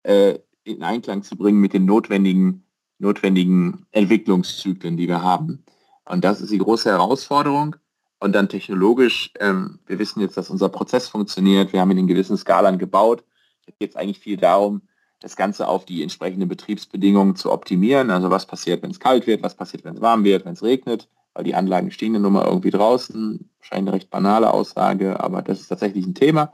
äh, 0.03 0.39
in 0.63 0.81
Einklang 0.81 1.21
zu 1.21 1.35
bringen 1.35 1.59
mit 1.59 1.73
den 1.73 1.85
notwendigen, 1.85 2.65
notwendigen 2.97 3.85
Entwicklungszyklen, 3.91 4.97
die 4.97 5.07
wir 5.07 5.21
haben. 5.21 5.63
Und 6.05 6.23
das 6.23 6.41
ist 6.41 6.51
die 6.51 6.57
große 6.57 6.89
Herausforderung. 6.89 7.75
Und 8.19 8.33
dann 8.33 8.49
technologisch, 8.49 9.31
ähm, 9.39 9.79
wir 9.85 9.99
wissen 9.99 10.21
jetzt, 10.21 10.37
dass 10.37 10.49
unser 10.49 10.69
Prozess 10.69 11.09
funktioniert, 11.09 11.73
wir 11.73 11.81
haben 11.81 11.91
in 11.91 11.97
den 11.97 12.07
gewissen 12.07 12.37
Skalen 12.37 12.79
gebaut. 12.79 13.23
Es 13.65 13.77
geht 13.77 13.97
eigentlich 13.97 14.19
viel 14.19 14.37
darum, 14.37 14.81
das 15.21 15.35
Ganze 15.35 15.67
auf 15.67 15.85
die 15.85 16.03
entsprechenden 16.03 16.49
Betriebsbedingungen 16.49 17.35
zu 17.35 17.51
optimieren. 17.51 18.11
Also 18.11 18.29
was 18.29 18.45
passiert, 18.45 18.83
wenn 18.83 18.91
es 18.91 18.99
kalt 18.99 19.27
wird, 19.27 19.43
was 19.43 19.55
passiert, 19.55 19.83
wenn 19.83 19.95
es 19.95 20.01
warm 20.01 20.23
wird, 20.23 20.45
wenn 20.45 20.53
es 20.53 20.63
regnet, 20.63 21.09
weil 21.33 21.43
die 21.43 21.55
Anlagen 21.55 21.91
stehen 21.91 22.13
ja 22.13 22.19
nun 22.19 22.33
mal 22.33 22.45
irgendwie 22.45 22.71
draußen. 22.71 23.49
Wahrscheinlich 23.59 23.87
eine 23.87 23.93
recht 23.93 24.09
banale 24.09 24.51
Aussage, 24.51 25.19
aber 25.19 25.41
das 25.41 25.61
ist 25.61 25.67
tatsächlich 25.67 26.05
ein 26.05 26.15
Thema. 26.15 26.53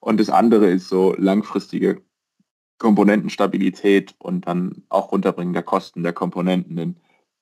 Und 0.00 0.20
das 0.20 0.30
andere 0.30 0.70
ist 0.70 0.88
so 0.88 1.14
langfristige 1.18 2.02
Komponentenstabilität 2.78 4.14
und 4.18 4.46
dann 4.46 4.84
auch 4.88 5.12
runterbringen 5.12 5.52
der 5.52 5.64
Kosten 5.64 6.02
der 6.02 6.12
Komponenten. 6.12 6.76
Denn 6.76 6.96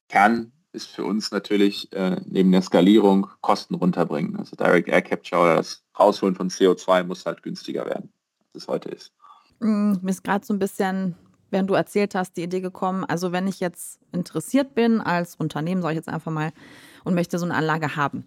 Kern 0.08 0.52
ist 0.72 0.88
für 0.88 1.04
uns 1.04 1.30
natürlich 1.30 1.92
äh, 1.92 2.20
neben 2.26 2.52
der 2.52 2.62
Skalierung 2.62 3.28
Kosten 3.40 3.74
runterbringen. 3.74 4.36
Also 4.36 4.56
Direct 4.56 4.88
Air 4.88 5.02
Capture 5.02 5.42
oder 5.42 5.56
das 5.56 5.84
Rausholen 5.98 6.34
von 6.34 6.50
CO2 6.50 7.04
muss 7.04 7.26
halt 7.26 7.42
günstiger 7.42 7.86
werden, 7.86 8.12
als 8.38 8.62
es 8.62 8.68
heute 8.68 8.90
ist. 8.90 9.12
Mm, 9.60 9.94
mir 10.02 10.10
ist 10.10 10.24
gerade 10.24 10.44
so 10.44 10.54
ein 10.54 10.58
bisschen, 10.58 11.16
während 11.50 11.70
du 11.70 11.74
erzählt 11.74 12.14
hast, 12.14 12.36
die 12.36 12.42
Idee 12.42 12.60
gekommen, 12.60 13.04
also 13.04 13.32
wenn 13.32 13.46
ich 13.46 13.60
jetzt 13.60 14.00
interessiert 14.12 14.74
bin 14.74 15.00
als 15.00 15.36
Unternehmen, 15.36 15.82
sage 15.82 15.94
ich 15.94 15.98
jetzt 15.98 16.08
einfach 16.08 16.32
mal, 16.32 16.52
und 17.04 17.14
möchte 17.14 17.38
so 17.38 17.44
eine 17.44 17.54
Anlage 17.54 17.96
haben, 17.96 18.26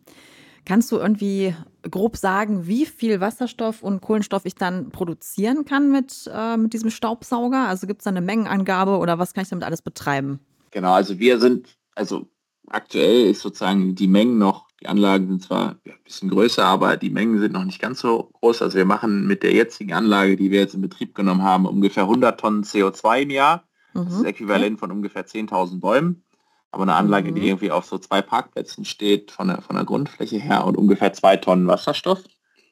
kannst 0.66 0.92
du 0.92 0.98
irgendwie 0.98 1.56
grob 1.90 2.18
sagen, 2.18 2.68
wie 2.68 2.86
viel 2.86 3.20
Wasserstoff 3.20 3.84
und 3.84 4.02
Kohlenstoff 4.02 4.46
ich 4.46 4.56
dann 4.56 4.90
produzieren 4.90 5.66
kann 5.66 5.92
mit, 5.92 6.30
äh, 6.34 6.58
mit 6.58 6.74
diesem 6.74 6.90
Staubsauger? 6.90 7.68
Also 7.68 7.88
gibt 7.88 8.02
es 8.02 8.04
da 8.06 8.12
eine 8.12 8.22
Mengenangabe 8.22 8.98
oder 8.98 9.20
was 9.20 9.34
kann 9.34 9.44
ich 9.44 9.50
damit 9.50 9.66
alles 9.66 9.82
betreiben? 9.82 10.40
Genau, 10.72 10.94
also 10.94 11.20
wir 11.20 11.40
sind, 11.40 11.78
also 11.96 12.28
aktuell 12.70 13.26
ist 13.30 13.42
sozusagen 13.42 13.96
die 13.96 14.08
Mengen 14.08 14.38
noch 14.38 14.70
die 14.82 14.88
Anlagen 14.88 15.28
sind 15.28 15.44
zwar 15.44 15.72
ein 15.72 15.94
bisschen 16.06 16.30
größer, 16.30 16.64
aber 16.64 16.96
die 16.96 17.10
Mengen 17.10 17.40
sind 17.40 17.52
noch 17.52 17.66
nicht 17.66 17.82
ganz 17.82 18.00
so 18.00 18.30
groß. 18.40 18.62
Also 18.62 18.78
wir 18.78 18.86
machen 18.86 19.28
mit 19.28 19.44
der 19.44 19.54
jetzigen 19.54 19.94
Anlage, 19.94 20.38
die 20.38 20.52
wir 20.52 20.60
jetzt 20.60 20.74
in 20.74 20.82
Betrieb 20.82 21.16
genommen 21.16 21.44
haben, 21.44 21.66
ungefähr 21.66 22.04
100 22.04 22.40
Tonnen 22.40 22.64
CO2 22.64 23.24
im 23.24 23.30
Jahr. 23.30 23.66
Mhm. 23.94 24.06
Das 24.06 24.14
ist 24.14 24.24
äquivalent 24.24 24.80
von 24.80 24.92
ungefähr 24.92 25.26
10.000 25.26 25.82
Bäumen. 25.82 26.24
Aber 26.72 26.84
eine 26.84 26.96
Anlage, 26.96 27.32
mhm. 27.32 27.36
die 27.36 27.48
irgendwie 27.48 27.72
auf 27.72 27.86
so 27.86 27.98
zwei 27.98 28.22
Parkplätzen 28.22 28.86
steht, 28.86 29.32
von 29.32 29.48
der, 29.48 29.62
von 29.62 29.76
der 29.76 29.86
Grundfläche 29.86 30.38
her 30.38 30.66
und 30.66 30.78
ungefähr 30.78 31.12
zwei 31.14 31.36
Tonnen 31.36 31.68
Wasserstoff 31.68 32.24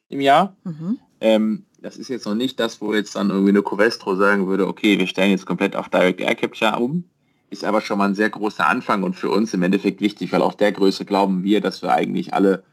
im 0.07 0.21
Jahr. 0.21 0.55
Mhm. 0.63 0.99
Ähm, 1.19 1.65
das 1.81 1.97
ist 1.97 2.07
jetzt 2.07 2.25
noch 2.25 2.35
nicht 2.35 2.59
das, 2.59 2.79
wo 2.79 2.93
jetzt 2.93 3.15
dann 3.15 3.31
irgendwie 3.31 3.49
eine 3.49 3.63
Covestro 3.63 4.15
sagen 4.15 4.47
würde, 4.47 4.67
okay, 4.67 4.97
wir 4.97 5.07
stellen 5.07 5.31
jetzt 5.31 5.45
komplett 5.45 5.75
auf 5.75 5.89
Direct 5.89 6.21
Air 6.21 6.35
Capture 6.35 6.79
um 6.79 7.03
ist 7.49 7.63
aber 7.63 7.81
schon 7.81 7.97
mal 7.97 8.09
ein 8.09 8.15
sehr 8.15 8.29
großer 8.29 8.67
Anfang 8.67 9.03
und 9.03 9.15
für 9.15 9.29
uns 9.29 9.53
im 9.53 9.63
Endeffekt 9.63 10.01
wichtig, 10.01 10.31
weil 10.31 10.41
auf 10.41 10.57
der 10.57 10.71
Größe 10.71 11.05
glauben 11.05 11.43
wir, 11.43 11.61
dass 11.61 11.81
wir 11.81 11.93
eigentlich 11.93 12.33
alle, 12.33 12.63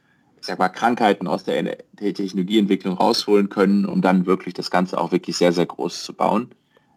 ich 0.40 0.46
sag 0.46 0.58
mal, 0.58 0.68
Krankheiten 0.68 1.26
aus 1.26 1.44
der 1.44 1.78
Technologieentwicklung 1.96 2.94
rausholen 2.94 3.48
können, 3.48 3.86
um 3.86 4.02
dann 4.02 4.26
wirklich 4.26 4.54
das 4.54 4.70
Ganze 4.70 4.98
auch 4.98 5.12
wirklich 5.12 5.36
sehr, 5.36 5.52
sehr 5.52 5.66
groß 5.66 6.02
zu 6.02 6.12
bauen. 6.12 6.50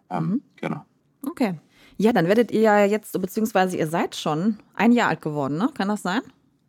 Ähm, 0.10 0.24
mhm. 0.24 0.42
Genau. 0.56 0.86
Okay. 1.28 1.60
Ja, 1.98 2.14
dann 2.14 2.28
werdet 2.28 2.52
ihr 2.52 2.62
ja 2.62 2.86
jetzt, 2.86 3.20
beziehungsweise 3.20 3.78
ihr 3.78 3.88
seid 3.88 4.16
schon 4.16 4.60
ein 4.76 4.92
Jahr 4.92 5.10
alt 5.10 5.22
geworden, 5.22 5.58
ne? 5.58 5.70
Kann 5.74 5.88
das 5.88 6.04
sein? 6.04 6.22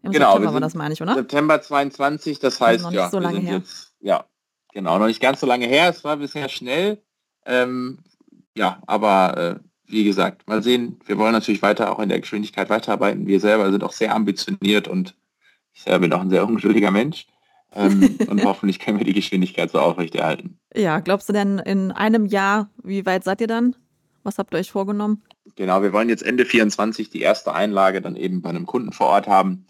Im 0.03 0.13
genau, 0.13 0.33
September 0.33 0.55
war 0.55 0.61
das, 0.61 0.75
meine 0.75 0.95
ich, 0.95 1.03
oder? 1.03 1.15
September 1.15 1.61
22, 1.61 2.39
das 2.39 2.61
heißt, 2.61 2.85
also 2.85 2.97
ja, 2.97 3.11
so 3.11 3.19
lange 3.19 3.41
her. 3.41 3.59
Jetzt, 3.59 3.93
ja, 4.01 4.25
genau, 4.73 4.99
noch 4.99 5.07
nicht 5.07 5.21
ganz 5.21 5.41
so 5.41 5.47
lange 5.47 5.67
her, 5.67 5.91
es 5.91 6.03
war 6.05 6.17
bisher 6.17 6.49
schnell. 6.49 7.03
Ähm, 7.45 7.99
ja, 8.57 8.81
aber 8.87 9.37
äh, 9.37 9.68
wie 9.89 10.05
gesagt, 10.05 10.47
mal 10.47 10.63
sehen. 10.63 11.01
Wir 11.07 11.19
wollen 11.19 11.33
natürlich 11.33 11.63
weiter 11.63 11.91
auch 11.91 11.99
in 11.99 12.09
der 12.09 12.21
Geschwindigkeit 12.21 12.71
weiterarbeiten. 12.71 13.27
Wir 13.27 13.41
selber 13.41 13.71
sind 13.71 13.83
auch 13.83 13.93
sehr 13.93 14.15
ambitioniert 14.15 14.87
und 14.87 15.15
ich 15.73 15.83
selber 15.83 16.01
bin 16.01 16.13
auch 16.13 16.21
ein 16.21 16.31
sehr 16.31 16.47
ungeduldiger 16.47 16.91
Mensch. 16.91 17.27
ähm, 17.75 18.19
und 18.29 18.45
hoffentlich 18.45 18.79
können 18.79 18.99
wir 18.99 19.07
die 19.07 19.15
Geschwindigkeit 19.15 19.71
so 19.71 19.81
aufrechterhalten. 19.81 20.59
Ja, 20.75 21.01
glaubst 21.01 21.29
du 21.29 21.33
denn 21.33 21.59
in 21.59 21.91
einem 21.91 22.27
Jahr, 22.27 22.71
wie 22.83 23.05
weit 23.07 23.25
seid 23.25 23.41
ihr 23.41 23.47
dann? 23.47 23.75
Was 24.23 24.39
habt 24.39 24.55
ihr 24.55 24.59
euch 24.59 24.71
vorgenommen? 24.71 25.23
Genau, 25.57 25.83
wir 25.83 25.93
wollen 25.93 26.09
jetzt 26.09 26.23
Ende 26.23 26.45
24 26.45 27.11
die 27.11 27.21
erste 27.21 27.55
Einlage 27.55 28.03
dann 28.03 28.17
eben 28.17 28.43
bei 28.43 28.51
einem 28.51 28.67
Kunden 28.67 28.93
vor 28.93 29.09
Ort 29.09 29.27
haben. 29.27 29.67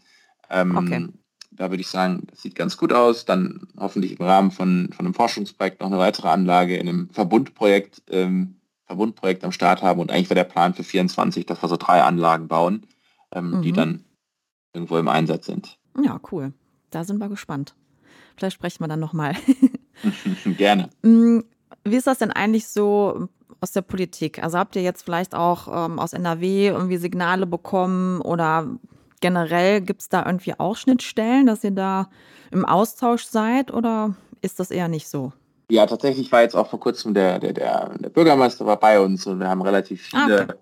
Ähm, 0.50 0.76
okay. 0.76 1.09
Da 1.50 1.70
würde 1.70 1.81
ich 1.81 1.88
sagen, 1.88 2.24
das 2.31 2.42
sieht 2.42 2.54
ganz 2.54 2.76
gut 2.76 2.92
aus. 2.92 3.24
Dann 3.24 3.68
hoffentlich 3.78 4.18
im 4.18 4.24
Rahmen 4.24 4.50
von, 4.50 4.90
von 4.94 5.07
einem 5.07 5.14
Forschungsprojekt 5.14 5.81
noch 5.81 5.88
eine 5.88 5.98
weitere 5.98 6.28
Anlage 6.28 6.76
in 6.76 6.88
einem 6.88 7.11
Verbundprojekt 7.11 8.02
ähm, 8.11 8.57
Verbundprojekt 8.88 9.44
am 9.44 9.53
Start 9.53 9.83
haben 9.83 10.01
und 10.01 10.11
eigentlich 10.11 10.31
wäre 10.31 10.35
der 10.37 10.44
Plan 10.44 10.74
für 10.74 10.83
24, 10.83 11.46
dass 11.46 11.62
wir 11.62 11.68
so 11.68 11.77
drei 11.77 12.03
Anlagen 12.03 12.48
bauen, 12.48 12.87
ähm, 13.33 13.51
mhm. 13.51 13.62
die 13.62 13.72
dann 13.72 14.05
irgendwo 14.72 14.96
im 14.96 15.09
Einsatz 15.09 15.46
sind. 15.46 15.79
Ja, 16.03 16.18
cool. 16.33 16.53
Da 16.90 17.05
sind 17.05 17.18
wir 17.18 17.29
gespannt. 17.29 17.74
Vielleicht 18.37 18.55
sprechen 18.55 18.83
wir 18.83 18.88
dann 18.88 19.01
nochmal. 19.01 19.37
Gerne. 20.57 20.88
Mm, 21.03 21.40
wie 21.85 21.96
ist 21.96 22.07
das 22.07 22.18
denn 22.18 22.31
eigentlich 22.31 22.68
so 22.68 23.29
aus 23.61 23.72
der 23.72 23.83
Politik? 23.83 24.42
Also 24.42 24.57
habt 24.57 24.74
ihr 24.74 24.83
jetzt 24.83 25.03
vielleicht 25.03 25.35
auch 25.35 25.68
ähm, 25.68 25.98
aus 25.98 26.14
NRW 26.14 26.68
irgendwie 26.68 26.96
Signale 26.96 27.46
bekommen 27.46 28.22
oder 28.22 28.68
generell 29.20 29.83
gibt 29.83 30.01
es 30.03 30.09
da 30.09 30.24
irgendwie 30.24 30.59
auch 30.59 30.77
Schnittstellen, 30.77 31.46
dass 31.46 31.64
ihr 31.64 31.72
da 31.72 32.09
im 32.51 32.64
Austausch 32.64 33.24
seid 33.24 33.70
oder 33.70 34.14
ist 34.40 34.61
das 34.61 34.70
eher 34.70 34.88
nicht 34.88 35.09
so? 35.09 35.33
Ja, 35.70 35.87
tatsächlich 35.87 36.33
war 36.33 36.42
jetzt 36.42 36.57
auch 36.57 36.68
vor 36.68 36.81
kurzem 36.81 37.12
der, 37.12 37.38
der, 37.38 37.52
der, 37.52 37.94
der 37.98 38.09
Bürgermeister 38.09 38.64
war 38.64 38.78
bei 38.78 39.00
uns 39.00 39.26
und 39.26 39.38
wir 39.40 39.48
haben 39.48 39.61
relativ 39.61 40.09
ah, 40.14 40.24
viele, 40.24 40.42
okay. 40.42 40.54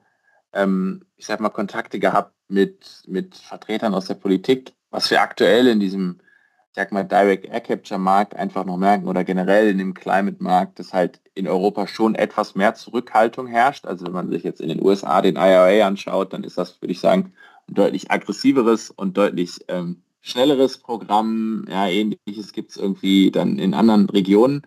ähm, 0.53 1.05
ich 1.16 1.27
sag 1.27 1.38
mal, 1.40 1.51
Kontakte 1.51 2.01
gehabt 2.01 2.35
mit, 2.49 3.03
mit 3.07 3.37
Vertretern 3.37 3.95
aus 3.95 4.07
der 4.07 4.14
Politik, 4.14 4.73
was 4.90 5.11
wir 5.11 5.21
aktuell 5.21 5.69
in 5.69 5.79
diesem, 5.79 6.19
ich 6.71 6.75
sag 6.75 6.90
mal, 6.90 7.05
Direct 7.05 7.47
Air 7.47 7.61
Capture 7.61 8.01
Markt 8.01 8.35
einfach 8.35 8.64
noch 8.64 8.77
merken 8.77 9.07
oder 9.07 9.23
generell 9.23 9.69
in 9.69 9.79
dem 9.79 9.95
Climate 9.95 10.42
Markt, 10.42 10.81
dass 10.81 10.92
halt 10.92 11.21
in 11.35 11.47
Europa 11.47 11.87
schon 11.87 12.16
etwas 12.16 12.57
mehr 12.57 12.75
Zurückhaltung 12.75 13.47
herrscht. 13.47 13.87
Also 13.87 14.07
wenn 14.07 14.12
man 14.12 14.31
sich 14.31 14.42
jetzt 14.42 14.61
in 14.61 14.69
den 14.69 14.83
USA 14.83 15.23
den 15.23 15.37
IRA 15.37 15.87
anschaut, 15.87 16.33
dann 16.33 16.42
ist 16.42 16.59
das, 16.59 16.83
würde 16.83 16.92
ich 16.92 17.01
sagen, 17.01 17.33
ein 17.69 17.75
deutlich 17.75 18.11
aggressiveres 18.11 18.90
und 18.90 19.16
deutlich 19.16 19.64
ähm, 19.69 20.03
schnelleres 20.21 20.79
Programm. 20.79 21.64
Ja, 21.69 21.87
ähnliches 21.87 22.53
gibt 22.53 22.71
es 22.71 22.77
irgendwie 22.77 23.31
dann 23.31 23.61
in 23.61 23.73
anderen 23.73 24.09
Regionen. 24.11 24.66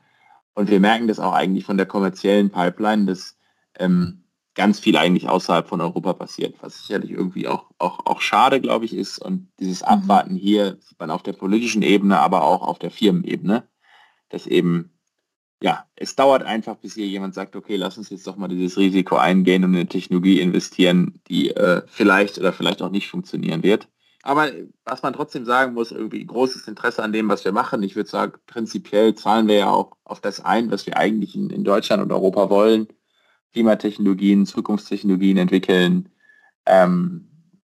Und 0.60 0.70
wir 0.70 0.82
merken 0.82 1.08
das 1.08 1.22
auch 1.22 1.32
eigentlich 1.32 1.64
von 1.64 1.78
der 1.78 1.86
kommerziellen 1.86 2.50
Pipeline, 2.50 3.06
dass 3.06 3.38
ähm, 3.80 4.26
ganz 4.56 4.78
viel 4.78 4.98
eigentlich 4.98 5.30
außerhalb 5.30 5.66
von 5.66 5.80
Europa 5.80 6.12
passiert, 6.12 6.54
was 6.60 6.86
sicherlich 6.86 7.12
irgendwie 7.12 7.48
auch, 7.48 7.68
auch, 7.78 8.06
auch 8.06 8.20
schade, 8.20 8.60
glaube 8.60 8.84
ich, 8.84 8.94
ist. 8.94 9.20
Und 9.20 9.48
dieses 9.62 9.84
mhm. 9.84 9.88
Abwarten 9.88 10.36
hier 10.36 10.76
sieht 10.82 11.00
man 11.00 11.12
auf 11.12 11.24
der 11.24 11.32
politischen 11.32 11.82
Ebene, 11.82 12.20
aber 12.20 12.44
auch 12.44 12.62
auf 12.62 12.78
der 12.78 12.92
Firmenebene, 12.92 13.70
dass 14.28 14.48
eben, 14.48 14.92
ja, 15.64 15.86
es 15.96 16.18
dauert 16.18 16.44
einfach, 16.44 16.76
bis 16.76 16.96
hier 16.96 17.08
jemand 17.08 17.36
sagt, 17.36 17.56
okay, 17.56 17.78
lass 17.78 17.98
uns 17.98 18.10
jetzt 18.10 18.28
doch 18.28 18.36
mal 18.36 18.50
dieses 18.50 18.78
Risiko 18.78 19.16
eingehen 19.16 19.64
und 19.64 19.70
in 19.76 19.80
eine 19.80 19.88
Technologie 19.88 20.42
investieren, 20.42 21.22
die 21.30 21.52
äh, 21.52 21.84
vielleicht 21.88 22.38
oder 22.38 22.52
vielleicht 22.52 22.82
auch 22.82 22.92
nicht 22.92 23.08
funktionieren 23.08 23.64
wird. 23.64 23.88
Aber 24.24 24.52
was 24.84 25.02
man 25.02 25.14
trotzdem 25.14 25.46
sagen 25.46 25.74
muss, 25.74 25.92
irgendwie 25.92 26.26
großes 26.26 26.68
Interesse 26.68 27.04
an 27.04 27.14
dem, 27.14 27.30
was 27.30 27.46
wir 27.46 27.54
machen. 27.54 27.84
Ich 27.84 27.96
würde 27.96 28.10
sagen, 28.10 28.34
prinzipiell 28.48 29.16
zahlen 29.16 29.48
wir 29.48 29.56
ja 29.56 29.70
auch 29.70 29.94
auf 30.04 30.20
das 30.20 30.44
ein, 30.44 30.72
was 30.72 30.86
wir 30.86 30.98
eigentlich 30.98 31.36
in, 31.36 31.50
in 31.50 31.64
Deutschland 31.64 32.04
und 32.04 32.12
Europa 32.12 32.50
wollen. 32.50 32.88
Klimatechnologien, 33.54 34.46
Zukunftstechnologien 34.46 35.38
entwickeln, 35.38 36.10
ähm, 36.66 37.28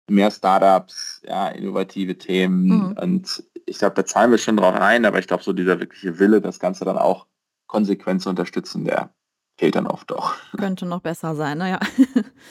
mehr 0.09 0.31
Startups, 0.31 1.21
ja, 1.23 1.47
innovative 1.49 2.17
Themen. 2.17 2.65
Mhm. 2.65 2.97
Und 2.99 3.43
ich 3.65 3.77
glaube, 3.77 3.95
da 3.95 4.05
zahlen 4.05 4.31
wir 4.31 4.37
schon 4.37 4.57
drauf 4.57 4.75
ein, 4.75 5.05
aber 5.05 5.19
ich 5.19 5.27
glaube, 5.27 5.43
so 5.43 5.53
dieser 5.53 5.79
wirkliche 5.79 6.19
Wille, 6.19 6.41
das 6.41 6.59
Ganze 6.59 6.85
dann 6.85 6.97
auch 6.97 7.27
konsequent 7.67 8.21
zu 8.21 8.29
unterstützen, 8.29 8.83
der 8.83 9.13
fehlt 9.57 9.75
dann 9.75 9.87
oft 9.87 10.11
auch. 10.11 10.33
Könnte 10.57 10.85
noch 10.85 11.01
besser 11.01 11.35
sein, 11.35 11.59
naja. 11.59 11.79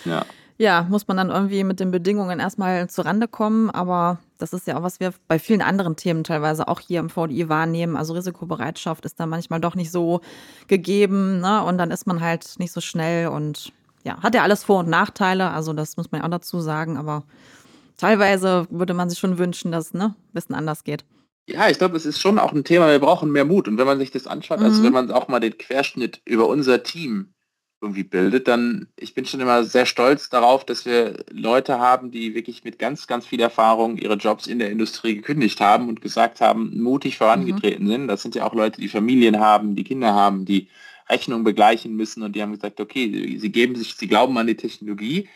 Ja. 0.05 0.25
Ja, 0.61 0.87
muss 0.91 1.09
man 1.09 1.17
dann 1.17 1.31
irgendwie 1.31 1.65
mit 1.65 1.81
den 1.81 1.91
Bedingungen 1.91 2.39
erstmal 2.39 2.91
zurande 2.91 3.27
kommen, 3.29 3.71
aber 3.71 4.19
das 4.37 4.53
ist 4.53 4.67
ja 4.67 4.77
auch, 4.77 4.83
was 4.83 5.01
wir 5.01 5.15
bei 5.27 5.39
vielen 5.39 5.63
anderen 5.63 5.97
Themen 5.97 6.23
teilweise 6.23 6.69
auch 6.69 6.81
hier 6.81 7.01
im 7.01 7.09
VDI 7.09 7.49
wahrnehmen. 7.49 7.97
Also 7.97 8.13
Risikobereitschaft 8.13 9.07
ist 9.07 9.19
da 9.19 9.25
manchmal 9.25 9.59
doch 9.59 9.75
nicht 9.75 9.91
so 9.91 10.21
gegeben, 10.69 11.41
ne? 11.41 11.65
Und 11.65 11.79
dann 11.79 11.91
ist 11.91 12.07
man 12.07 12.21
halt 12.21 12.59
nicht 12.59 12.73
so 12.73 12.83
schnell 12.83 13.29
und 13.29 13.73
ja, 14.05 14.23
hat 14.23 14.35
ja 14.35 14.43
alles 14.43 14.63
Vor- 14.63 14.81
und 14.81 14.91
Nachteile, 14.91 15.51
also 15.51 15.73
das 15.73 15.97
muss 15.97 16.13
man 16.13 16.21
ja 16.21 16.27
auch 16.27 16.31
dazu 16.31 16.61
sagen, 16.61 16.99
aber 16.99 17.23
teilweise 17.97 18.67
würde 18.69 18.93
man 18.93 19.09
sich 19.09 19.19
schon 19.19 19.39
wünschen, 19.39 19.73
dass 19.73 19.87
es 19.87 19.95
ne, 19.95 20.15
ein 20.15 20.35
bisschen 20.35 20.55
anders 20.55 20.85
geht. 20.85 21.07
Ja, 21.49 21.71
ich 21.71 21.79
glaube, 21.79 21.97
es 21.97 22.05
ist 22.05 22.21
schon 22.21 22.39
auch 22.39 22.53
ein 22.53 22.65
Thema, 22.65 22.91
wir 22.91 22.99
brauchen 22.99 23.33
mehr 23.33 23.47
Mut. 23.47 23.67
Und 23.67 23.79
wenn 23.79 23.87
man 23.87 23.99
sich 23.99 24.11
das 24.11 24.27
anschaut, 24.27 24.59
also 24.59 24.69
mhm. 24.69 24.73
also 24.73 24.85
wenn 24.85 24.93
man 24.93 25.11
auch 25.11 25.29
mal 25.29 25.41
den 25.41 25.57
Querschnitt 25.57 26.21
über 26.27 26.49
unser 26.49 26.83
Team 26.83 27.33
irgendwie 27.81 28.03
bildet, 28.03 28.47
dann, 28.47 28.89
ich 28.97 29.15
bin 29.15 29.25
schon 29.25 29.41
immer 29.41 29.65
sehr 29.65 29.87
stolz 29.87 30.29
darauf, 30.29 30.65
dass 30.65 30.85
wir 30.85 31.25
Leute 31.31 31.79
haben, 31.79 32.11
die 32.11 32.35
wirklich 32.35 32.63
mit 32.63 32.79
ganz, 32.79 33.07
ganz 33.07 33.27
viel 33.27 33.41
Erfahrung 33.41 33.97
ihre 33.97 34.15
Jobs 34.15 34.47
in 34.47 34.59
der 34.59 34.71
Industrie 34.71 35.15
gekündigt 35.17 35.61
haben 35.61 35.89
und 35.89 36.03
gesagt 36.03 36.41
haben, 36.43 36.79
mutig 36.83 37.17
vorangetreten 37.17 37.87
mhm. 37.87 37.91
sind. 37.91 38.09
Das 38.09 38.23
sind 38.23 38.35
ja 38.35 38.47
auch 38.47 38.55
Leute, 38.55 38.81
die 38.81 38.89
Familien 38.89 39.41
haben, 39.41 39.77
die 39.77 39.85
Kinder 39.85 40.13
haben, 40.13 40.45
die 40.45 40.69
Rechnungen 41.09 41.45
begleichen 41.45 41.97
müssen 41.97 42.23
und 42.23 42.37
die 42.37 42.43
haben 42.43 42.53
gesagt, 42.53 42.81
okay, 42.81 43.39
sie 43.39 43.53
geben 43.53 43.75
sich, 43.77 43.95
sie 43.97 44.09
glauben 44.09 44.37
an 44.37 44.47
die 44.47 44.57
Technologie, 44.57 45.29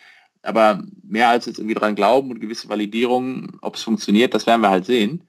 aber 0.42 0.84
mehr 1.02 1.30
als 1.30 1.46
jetzt 1.46 1.58
irgendwie 1.58 1.74
dran 1.74 1.94
glauben 1.94 2.30
und 2.30 2.40
gewisse 2.40 2.68
Validierungen, 2.68 3.58
ob 3.62 3.76
es 3.76 3.82
funktioniert, 3.82 4.34
das 4.34 4.46
werden 4.46 4.60
wir 4.60 4.70
halt 4.70 4.84
sehen. 4.84 5.22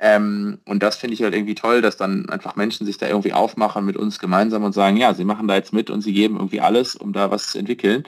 Ähm, 0.00 0.58
und 0.64 0.82
das 0.82 0.96
finde 0.96 1.14
ich 1.14 1.22
halt 1.22 1.34
irgendwie 1.34 1.56
toll, 1.56 1.82
dass 1.82 1.96
dann 1.96 2.28
einfach 2.28 2.54
Menschen 2.54 2.86
sich 2.86 2.98
da 2.98 3.08
irgendwie 3.08 3.32
aufmachen 3.32 3.84
mit 3.84 3.96
uns 3.96 4.18
gemeinsam 4.18 4.62
und 4.62 4.72
sagen, 4.72 4.96
ja, 4.96 5.12
sie 5.12 5.24
machen 5.24 5.48
da 5.48 5.56
jetzt 5.56 5.72
mit 5.72 5.90
und 5.90 6.02
sie 6.02 6.12
geben 6.12 6.36
irgendwie 6.36 6.60
alles, 6.60 6.94
um 6.94 7.12
da 7.12 7.30
was 7.30 7.48
zu 7.50 7.58
entwickeln. 7.58 8.04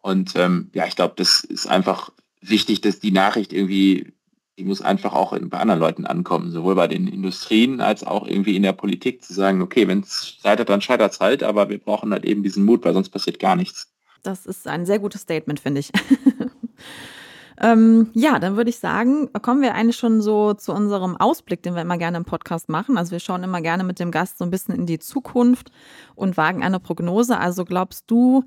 Und 0.00 0.36
ähm, 0.36 0.70
ja, 0.72 0.86
ich 0.86 0.96
glaube, 0.96 1.14
das 1.16 1.44
ist 1.44 1.66
einfach 1.66 2.10
wichtig, 2.40 2.80
dass 2.80 3.00
die 3.00 3.10
Nachricht 3.10 3.52
irgendwie, 3.52 4.14
die 4.58 4.64
muss 4.64 4.80
einfach 4.80 5.12
auch 5.12 5.36
bei 5.38 5.58
anderen 5.58 5.80
Leuten 5.80 6.06
ankommen, 6.06 6.50
sowohl 6.50 6.74
bei 6.74 6.88
den 6.88 7.06
Industrien 7.08 7.82
als 7.82 8.04
auch 8.04 8.26
irgendwie 8.26 8.56
in 8.56 8.62
der 8.62 8.72
Politik 8.72 9.22
zu 9.22 9.34
sagen, 9.34 9.60
okay, 9.60 9.86
wenn 9.86 10.00
es 10.00 10.38
scheitert, 10.40 10.70
dann 10.70 10.80
scheitert 10.80 11.12
es 11.12 11.20
halt, 11.20 11.42
aber 11.42 11.68
wir 11.68 11.78
brauchen 11.78 12.12
halt 12.12 12.24
eben 12.24 12.42
diesen 12.42 12.64
Mut, 12.64 12.84
weil 12.84 12.94
sonst 12.94 13.10
passiert 13.10 13.38
gar 13.38 13.56
nichts. 13.56 13.92
Das 14.22 14.46
ist 14.46 14.66
ein 14.66 14.86
sehr 14.86 14.98
gutes 14.98 15.22
Statement, 15.22 15.60
finde 15.60 15.80
ich. 15.80 15.90
Ähm, 17.60 18.10
ja, 18.14 18.38
dann 18.38 18.56
würde 18.56 18.70
ich 18.70 18.78
sagen, 18.78 19.32
kommen 19.42 19.62
wir 19.62 19.74
eigentlich 19.74 19.96
schon 19.96 20.22
so 20.22 20.54
zu 20.54 20.72
unserem 20.72 21.16
Ausblick, 21.16 21.62
den 21.62 21.74
wir 21.74 21.82
immer 21.82 21.98
gerne 21.98 22.18
im 22.18 22.24
Podcast 22.24 22.68
machen. 22.68 22.96
Also 22.96 23.10
wir 23.12 23.20
schauen 23.20 23.42
immer 23.42 23.60
gerne 23.60 23.82
mit 23.82 23.98
dem 23.98 24.12
Gast 24.12 24.38
so 24.38 24.44
ein 24.44 24.50
bisschen 24.50 24.74
in 24.74 24.86
die 24.86 25.00
Zukunft 25.00 25.72
und 26.14 26.36
wagen 26.36 26.62
eine 26.62 26.78
Prognose. 26.78 27.36
Also 27.36 27.64
glaubst 27.64 28.10
du, 28.10 28.44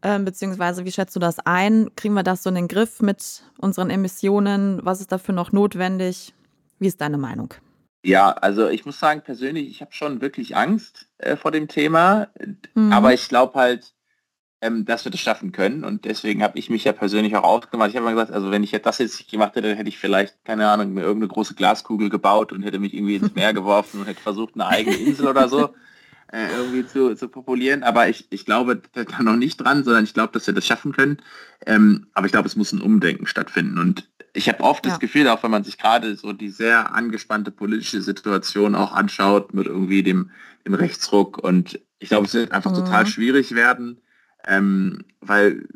äh, 0.00 0.18
beziehungsweise 0.18 0.86
wie 0.86 0.92
schätzt 0.92 1.14
du 1.14 1.20
das 1.20 1.38
ein? 1.40 1.90
Kriegen 1.96 2.14
wir 2.14 2.22
das 2.22 2.42
so 2.42 2.48
in 2.48 2.54
den 2.54 2.68
Griff 2.68 3.02
mit 3.02 3.42
unseren 3.58 3.90
Emissionen? 3.90 4.80
Was 4.82 5.00
ist 5.00 5.12
dafür 5.12 5.34
noch 5.34 5.52
notwendig? 5.52 6.34
Wie 6.78 6.86
ist 6.86 7.02
deine 7.02 7.18
Meinung? 7.18 7.52
Ja, 8.02 8.30
also 8.30 8.68
ich 8.68 8.86
muss 8.86 9.00
sagen, 9.00 9.22
persönlich, 9.22 9.68
ich 9.68 9.80
habe 9.80 9.92
schon 9.92 10.20
wirklich 10.20 10.56
Angst 10.56 11.08
äh, 11.18 11.36
vor 11.36 11.50
dem 11.50 11.68
Thema. 11.68 12.28
Mhm. 12.74 12.92
Aber 12.92 13.12
ich 13.12 13.28
glaube 13.28 13.58
halt, 13.58 13.95
ähm, 14.60 14.84
dass 14.84 15.04
wir 15.04 15.12
das 15.12 15.20
schaffen 15.20 15.52
können. 15.52 15.84
Und 15.84 16.04
deswegen 16.04 16.42
habe 16.42 16.58
ich 16.58 16.70
mich 16.70 16.84
ja 16.84 16.92
persönlich 16.92 17.36
auch 17.36 17.44
ausgemacht. 17.44 17.90
Ich 17.90 17.96
habe 17.96 18.04
mal 18.04 18.12
gesagt, 18.12 18.32
also 18.32 18.50
wenn 18.50 18.62
ich 18.62 18.70
das 18.70 18.98
jetzt 18.98 19.18
nicht 19.18 19.30
gemacht 19.30 19.54
hätte, 19.54 19.68
dann 19.68 19.76
hätte 19.76 19.88
ich 19.88 19.98
vielleicht, 19.98 20.44
keine 20.44 20.68
Ahnung, 20.68 20.94
mir 20.94 21.02
irgendeine 21.02 21.28
große 21.28 21.54
Glaskugel 21.54 22.08
gebaut 22.08 22.52
und 22.52 22.62
hätte 22.62 22.78
mich 22.78 22.94
irgendwie 22.94 23.16
ins 23.16 23.34
Meer 23.34 23.52
geworfen 23.52 24.00
und 24.00 24.06
hätte 24.06 24.20
versucht, 24.20 24.54
eine 24.54 24.66
eigene 24.66 24.96
Insel 24.96 25.28
oder 25.28 25.48
so 25.48 25.74
äh, 26.32 26.48
irgendwie 26.56 26.86
zu, 26.86 27.14
zu 27.14 27.28
populieren. 27.28 27.82
Aber 27.82 28.08
ich, 28.08 28.26
ich 28.30 28.46
glaube 28.46 28.80
da 28.92 29.22
noch 29.22 29.36
nicht 29.36 29.58
dran, 29.58 29.84
sondern 29.84 30.04
ich 30.04 30.14
glaube, 30.14 30.32
dass 30.32 30.46
wir 30.46 30.54
das 30.54 30.66
schaffen 30.66 30.92
können. 30.92 31.18
Ähm, 31.66 32.06
aber 32.14 32.26
ich 32.26 32.32
glaube, 32.32 32.48
es 32.48 32.56
muss 32.56 32.72
ein 32.72 32.80
Umdenken 32.80 33.26
stattfinden. 33.26 33.78
Und 33.78 34.08
ich 34.32 34.48
habe 34.48 34.62
oft 34.62 34.86
ja. 34.86 34.90
das 34.90 35.00
Gefühl, 35.00 35.28
auch 35.28 35.42
wenn 35.42 35.50
man 35.50 35.64
sich 35.64 35.76
gerade 35.76 36.16
so 36.16 36.32
die 36.32 36.50
sehr 36.50 36.94
angespannte 36.94 37.50
politische 37.50 38.00
Situation 38.00 38.74
auch 38.74 38.92
anschaut 38.92 39.52
mit 39.52 39.66
irgendwie 39.66 40.02
dem, 40.02 40.30
dem 40.64 40.74
Rechtsruck 40.74 41.38
und 41.38 41.80
ich 41.98 42.10
glaube, 42.10 42.26
es 42.26 42.34
wird 42.34 42.52
einfach 42.52 42.72
mhm. 42.72 42.76
total 42.76 43.06
schwierig 43.06 43.54
werden, 43.54 44.02
ähm, 44.46 45.04
weil 45.20 45.66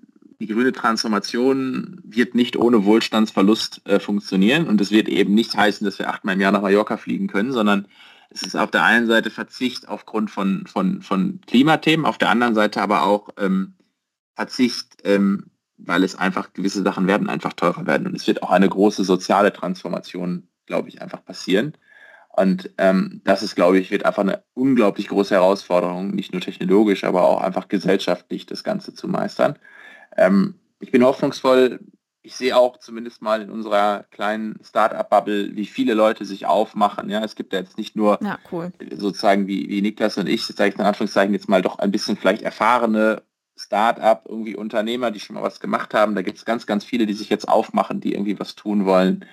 die 0.40 0.46
grüne 0.46 0.72
Transformation 0.72 2.00
wird 2.02 2.34
nicht 2.34 2.56
ohne 2.56 2.84
Wohlstandsverlust 2.84 3.82
äh, 3.84 4.00
funktionieren 4.00 4.66
und 4.66 4.80
es 4.80 4.90
wird 4.90 5.08
eben 5.08 5.34
nicht 5.34 5.54
heißen, 5.54 5.84
dass 5.84 5.98
wir 5.98 6.08
achtmal 6.08 6.34
im 6.34 6.40
Jahr 6.40 6.52
nach 6.52 6.62
Mallorca 6.62 6.96
fliegen 6.96 7.26
können, 7.26 7.52
sondern 7.52 7.86
es 8.30 8.42
ist 8.42 8.56
auf 8.56 8.70
der 8.70 8.84
einen 8.84 9.06
Seite 9.06 9.30
Verzicht 9.30 9.88
aufgrund 9.88 10.30
von, 10.30 10.66
von, 10.66 11.02
von 11.02 11.40
Klimathemen, 11.46 12.06
auf 12.06 12.16
der 12.16 12.30
anderen 12.30 12.54
Seite 12.54 12.80
aber 12.80 13.02
auch 13.02 13.28
ähm, 13.36 13.74
Verzicht, 14.34 14.98
ähm, 15.04 15.50
weil 15.76 16.04
es 16.04 16.14
einfach 16.14 16.52
gewisse 16.54 16.82
Sachen 16.82 17.06
werden 17.06 17.28
einfach 17.28 17.52
teurer 17.52 17.86
werden 17.86 18.06
und 18.06 18.14
es 18.14 18.26
wird 18.26 18.42
auch 18.42 18.50
eine 18.50 18.68
große 18.68 19.04
soziale 19.04 19.52
Transformation, 19.52 20.48
glaube 20.64 20.88
ich, 20.88 21.02
einfach 21.02 21.22
passieren. 21.24 21.74
Und 22.32 22.70
ähm, 22.78 23.20
das 23.24 23.42
ist, 23.42 23.56
glaube 23.56 23.78
ich, 23.78 23.90
wird 23.90 24.04
einfach 24.06 24.22
eine 24.22 24.42
unglaublich 24.54 25.08
große 25.08 25.34
Herausforderung, 25.34 26.10
nicht 26.14 26.32
nur 26.32 26.40
technologisch, 26.40 27.04
aber 27.04 27.24
auch 27.24 27.40
einfach 27.40 27.68
gesellschaftlich 27.68 28.46
das 28.46 28.62
Ganze 28.62 28.94
zu 28.94 29.08
meistern. 29.08 29.58
Ähm, 30.16 30.54
ich 30.78 30.90
bin 30.90 31.04
hoffnungsvoll. 31.04 31.80
Ich 32.22 32.36
sehe 32.36 32.56
auch 32.56 32.76
zumindest 32.76 33.22
mal 33.22 33.40
in 33.42 33.50
unserer 33.50 34.04
kleinen 34.10 34.58
Start-up-Bubble, 34.62 35.56
wie 35.56 35.66
viele 35.66 35.94
Leute 35.94 36.24
sich 36.24 36.46
aufmachen. 36.46 37.08
Ja, 37.08 37.24
es 37.24 37.34
gibt 37.34 37.52
ja 37.52 37.58
jetzt 37.58 37.78
nicht 37.78 37.96
nur 37.96 38.18
ja, 38.22 38.38
cool. 38.52 38.72
sozusagen 38.94 39.46
wie, 39.46 39.68
wie 39.68 39.82
Niklas 39.82 40.18
und 40.18 40.28
ich, 40.28 40.44
sage 40.46 40.70
ich 40.70 40.74
in 40.78 40.84
Anführungszeichen 40.84 41.32
jetzt 41.32 41.48
mal 41.48 41.62
doch 41.62 41.78
ein 41.78 41.90
bisschen 41.90 42.16
vielleicht 42.16 42.42
erfahrene 42.42 43.22
Start-up, 43.56 44.26
irgendwie 44.28 44.54
Unternehmer, 44.54 45.10
die 45.10 45.20
schon 45.20 45.34
mal 45.34 45.42
was 45.42 45.60
gemacht 45.60 45.94
haben. 45.94 46.14
Da 46.14 46.22
gibt 46.22 46.38
es 46.38 46.44
ganz, 46.44 46.66
ganz 46.66 46.84
viele, 46.84 47.06
die 47.06 47.14
sich 47.14 47.28
jetzt 47.28 47.48
aufmachen, 47.48 48.00
die 48.00 48.12
irgendwie 48.12 48.38
was 48.38 48.54
tun 48.54 48.86
wollen. 48.86 49.24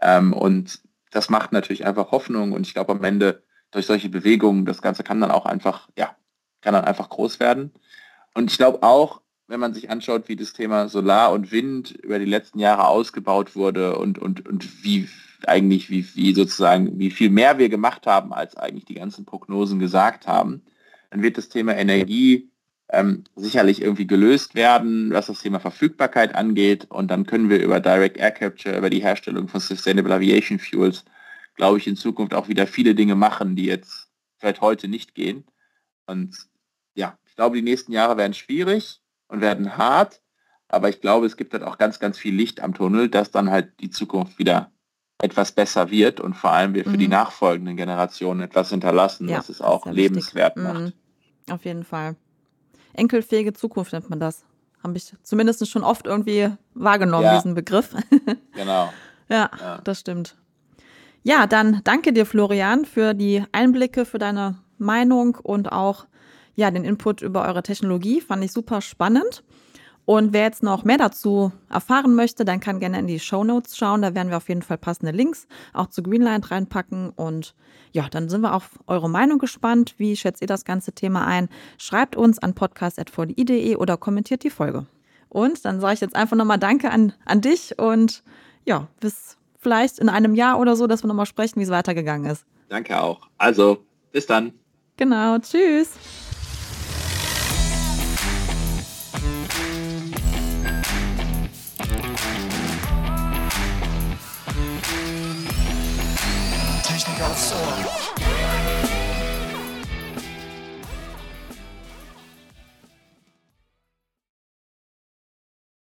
Ähm, 0.00 0.32
und 0.32 0.80
das 1.14 1.30
macht 1.30 1.52
natürlich 1.52 1.86
einfach 1.86 2.10
Hoffnung 2.10 2.52
und 2.52 2.66
ich 2.66 2.74
glaube 2.74 2.92
am 2.92 3.04
Ende 3.04 3.44
durch 3.70 3.86
solche 3.86 4.08
Bewegungen, 4.08 4.66
das 4.66 4.82
Ganze 4.82 5.04
kann 5.04 5.20
dann 5.20 5.30
auch 5.30 5.46
einfach, 5.46 5.88
ja, 5.96 6.16
kann 6.60 6.74
dann 6.74 6.84
einfach 6.84 7.08
groß 7.08 7.38
werden. 7.38 7.72
Und 8.34 8.50
ich 8.50 8.58
glaube 8.58 8.82
auch, 8.82 9.20
wenn 9.46 9.60
man 9.60 9.74
sich 9.74 9.90
anschaut, 9.90 10.28
wie 10.28 10.34
das 10.34 10.54
Thema 10.54 10.88
Solar 10.88 11.32
und 11.32 11.52
Wind 11.52 11.92
über 11.92 12.18
die 12.18 12.24
letzten 12.24 12.58
Jahre 12.58 12.88
ausgebaut 12.88 13.54
wurde 13.54 13.96
und, 13.96 14.18
und, 14.18 14.48
und 14.48 14.82
wie 14.82 15.08
eigentlich, 15.46 15.88
wie, 15.88 16.04
wie 16.16 16.34
sozusagen, 16.34 16.98
wie 16.98 17.10
viel 17.10 17.30
mehr 17.30 17.58
wir 17.58 17.68
gemacht 17.68 18.06
haben, 18.06 18.32
als 18.32 18.56
eigentlich 18.56 18.86
die 18.86 18.94
ganzen 18.94 19.24
Prognosen 19.24 19.78
gesagt 19.78 20.26
haben, 20.26 20.62
dann 21.10 21.22
wird 21.22 21.38
das 21.38 21.48
Thema 21.48 21.76
Energie 21.76 22.50
ähm, 22.90 23.24
sicherlich 23.34 23.80
irgendwie 23.82 24.06
gelöst 24.06 24.54
werden, 24.54 25.12
was 25.12 25.26
das 25.26 25.40
Thema 25.40 25.60
Verfügbarkeit 25.60 26.34
angeht. 26.34 26.86
Und 26.90 27.10
dann 27.10 27.26
können 27.26 27.48
wir 27.48 27.62
über 27.62 27.80
Direct 27.80 28.16
Air 28.16 28.32
Capture, 28.32 28.76
über 28.76 28.90
die 28.90 29.02
Herstellung 29.02 29.48
von 29.48 29.60
Sustainable 29.60 30.14
Aviation 30.14 30.58
Fuels, 30.58 31.04
glaube 31.56 31.78
ich, 31.78 31.86
in 31.86 31.96
Zukunft 31.96 32.34
auch 32.34 32.48
wieder 32.48 32.66
viele 32.66 32.94
Dinge 32.94 33.14
machen, 33.14 33.56
die 33.56 33.66
jetzt 33.66 34.08
vielleicht 34.38 34.60
heute 34.60 34.88
nicht 34.88 35.14
gehen. 35.14 35.44
Und 36.06 36.36
ja, 36.94 37.18
ich 37.26 37.34
glaube, 37.34 37.56
die 37.56 37.62
nächsten 37.62 37.92
Jahre 37.92 38.16
werden 38.16 38.34
schwierig 38.34 39.00
und 39.28 39.40
werden 39.40 39.76
hart. 39.76 40.20
Aber 40.68 40.88
ich 40.88 41.00
glaube, 41.00 41.26
es 41.26 41.36
gibt 41.36 41.52
halt 41.52 41.62
auch 41.62 41.78
ganz, 41.78 42.00
ganz 42.00 42.18
viel 42.18 42.34
Licht 42.34 42.60
am 42.60 42.74
Tunnel, 42.74 43.08
dass 43.08 43.30
dann 43.30 43.50
halt 43.50 43.80
die 43.80 43.90
Zukunft 43.90 44.38
wieder 44.38 44.70
etwas 45.22 45.52
besser 45.52 45.90
wird 45.90 46.20
und 46.20 46.34
vor 46.34 46.50
allem 46.50 46.74
wir 46.74 46.84
für 46.84 46.90
mhm. 46.90 46.98
die 46.98 47.08
nachfolgenden 47.08 47.76
Generationen 47.76 48.40
etwas 48.40 48.70
hinterlassen, 48.70 49.28
ja, 49.28 49.38
was 49.38 49.48
es 49.48 49.60
auch 49.60 49.86
lebenswert 49.86 50.56
wichtig. 50.56 50.72
macht. 50.72 50.94
Mhm. 51.46 51.52
Auf 51.52 51.64
jeden 51.64 51.84
Fall 51.84 52.16
enkelfähige 52.94 53.52
Zukunft 53.52 53.92
nennt 53.92 54.10
man 54.10 54.20
das. 54.20 54.44
Habe 54.82 54.96
ich 54.96 55.14
zumindest 55.22 55.66
schon 55.68 55.82
oft 55.82 56.06
irgendwie 56.06 56.50
wahrgenommen, 56.74 57.24
ja. 57.24 57.36
diesen 57.36 57.54
Begriff. 57.54 57.94
genau. 58.54 58.92
ja, 59.28 59.50
ja, 59.60 59.80
das 59.82 60.00
stimmt. 60.00 60.36
Ja, 61.22 61.46
dann 61.46 61.80
danke 61.84 62.12
dir, 62.12 62.26
Florian, 62.26 62.84
für 62.84 63.14
die 63.14 63.42
Einblicke, 63.52 64.04
für 64.04 64.18
deine 64.18 64.58
Meinung 64.76 65.36
und 65.36 65.72
auch 65.72 66.06
ja, 66.54 66.70
den 66.70 66.84
Input 66.84 67.22
über 67.22 67.46
eure 67.46 67.62
Technologie. 67.62 68.20
Fand 68.20 68.44
ich 68.44 68.52
super 68.52 68.80
spannend. 68.80 69.42
Und 70.06 70.32
wer 70.32 70.42
jetzt 70.42 70.62
noch 70.62 70.84
mehr 70.84 70.98
dazu 70.98 71.52
erfahren 71.70 72.14
möchte, 72.14 72.44
dann 72.44 72.60
kann 72.60 72.80
gerne 72.80 72.98
in 72.98 73.06
die 73.06 73.20
Show 73.20 73.42
Notes 73.42 73.76
schauen. 73.76 74.02
Da 74.02 74.14
werden 74.14 74.28
wir 74.28 74.36
auf 74.36 74.48
jeden 74.48 74.62
Fall 74.62 74.76
passende 74.76 75.12
Links 75.12 75.46
auch 75.72 75.86
zu 75.86 76.02
Greenlight 76.02 76.50
reinpacken. 76.50 77.10
Und 77.10 77.54
ja, 77.92 78.08
dann 78.10 78.28
sind 78.28 78.42
wir 78.42 78.54
auf 78.54 78.78
eure 78.86 79.08
Meinung 79.08 79.38
gespannt. 79.38 79.94
Wie 79.96 80.16
schätzt 80.16 80.42
ihr 80.42 80.46
das 80.46 80.64
ganze 80.64 80.92
Thema 80.92 81.26
ein? 81.26 81.48
Schreibt 81.78 82.16
uns 82.16 82.38
an 82.38 82.54
podcast.vdi.de 82.54 83.76
oder 83.76 83.96
kommentiert 83.96 84.42
die 84.44 84.50
Folge. 84.50 84.86
Und 85.30 85.64
dann 85.64 85.80
sage 85.80 85.94
ich 85.94 86.00
jetzt 86.00 86.16
einfach 86.16 86.36
nochmal 86.36 86.58
Danke 86.58 86.90
an, 86.90 87.12
an 87.24 87.40
dich 87.40 87.78
und 87.78 88.22
ja, 88.66 88.88
bis 89.00 89.36
vielleicht 89.58 89.98
in 89.98 90.08
einem 90.08 90.34
Jahr 90.34 90.60
oder 90.60 90.76
so, 90.76 90.86
dass 90.86 91.02
wir 91.02 91.08
nochmal 91.08 91.26
sprechen, 91.26 91.58
wie 91.58 91.64
es 91.64 91.70
weitergegangen 91.70 92.30
ist. 92.30 92.44
Danke 92.68 93.00
auch. 93.00 93.28
Also, 93.38 93.84
bis 94.12 94.26
dann. 94.26 94.52
Genau, 94.96 95.38
tschüss. 95.38 95.90
Technik 107.54 107.86
aufs 107.86 107.86
Ohr. 107.86 108.03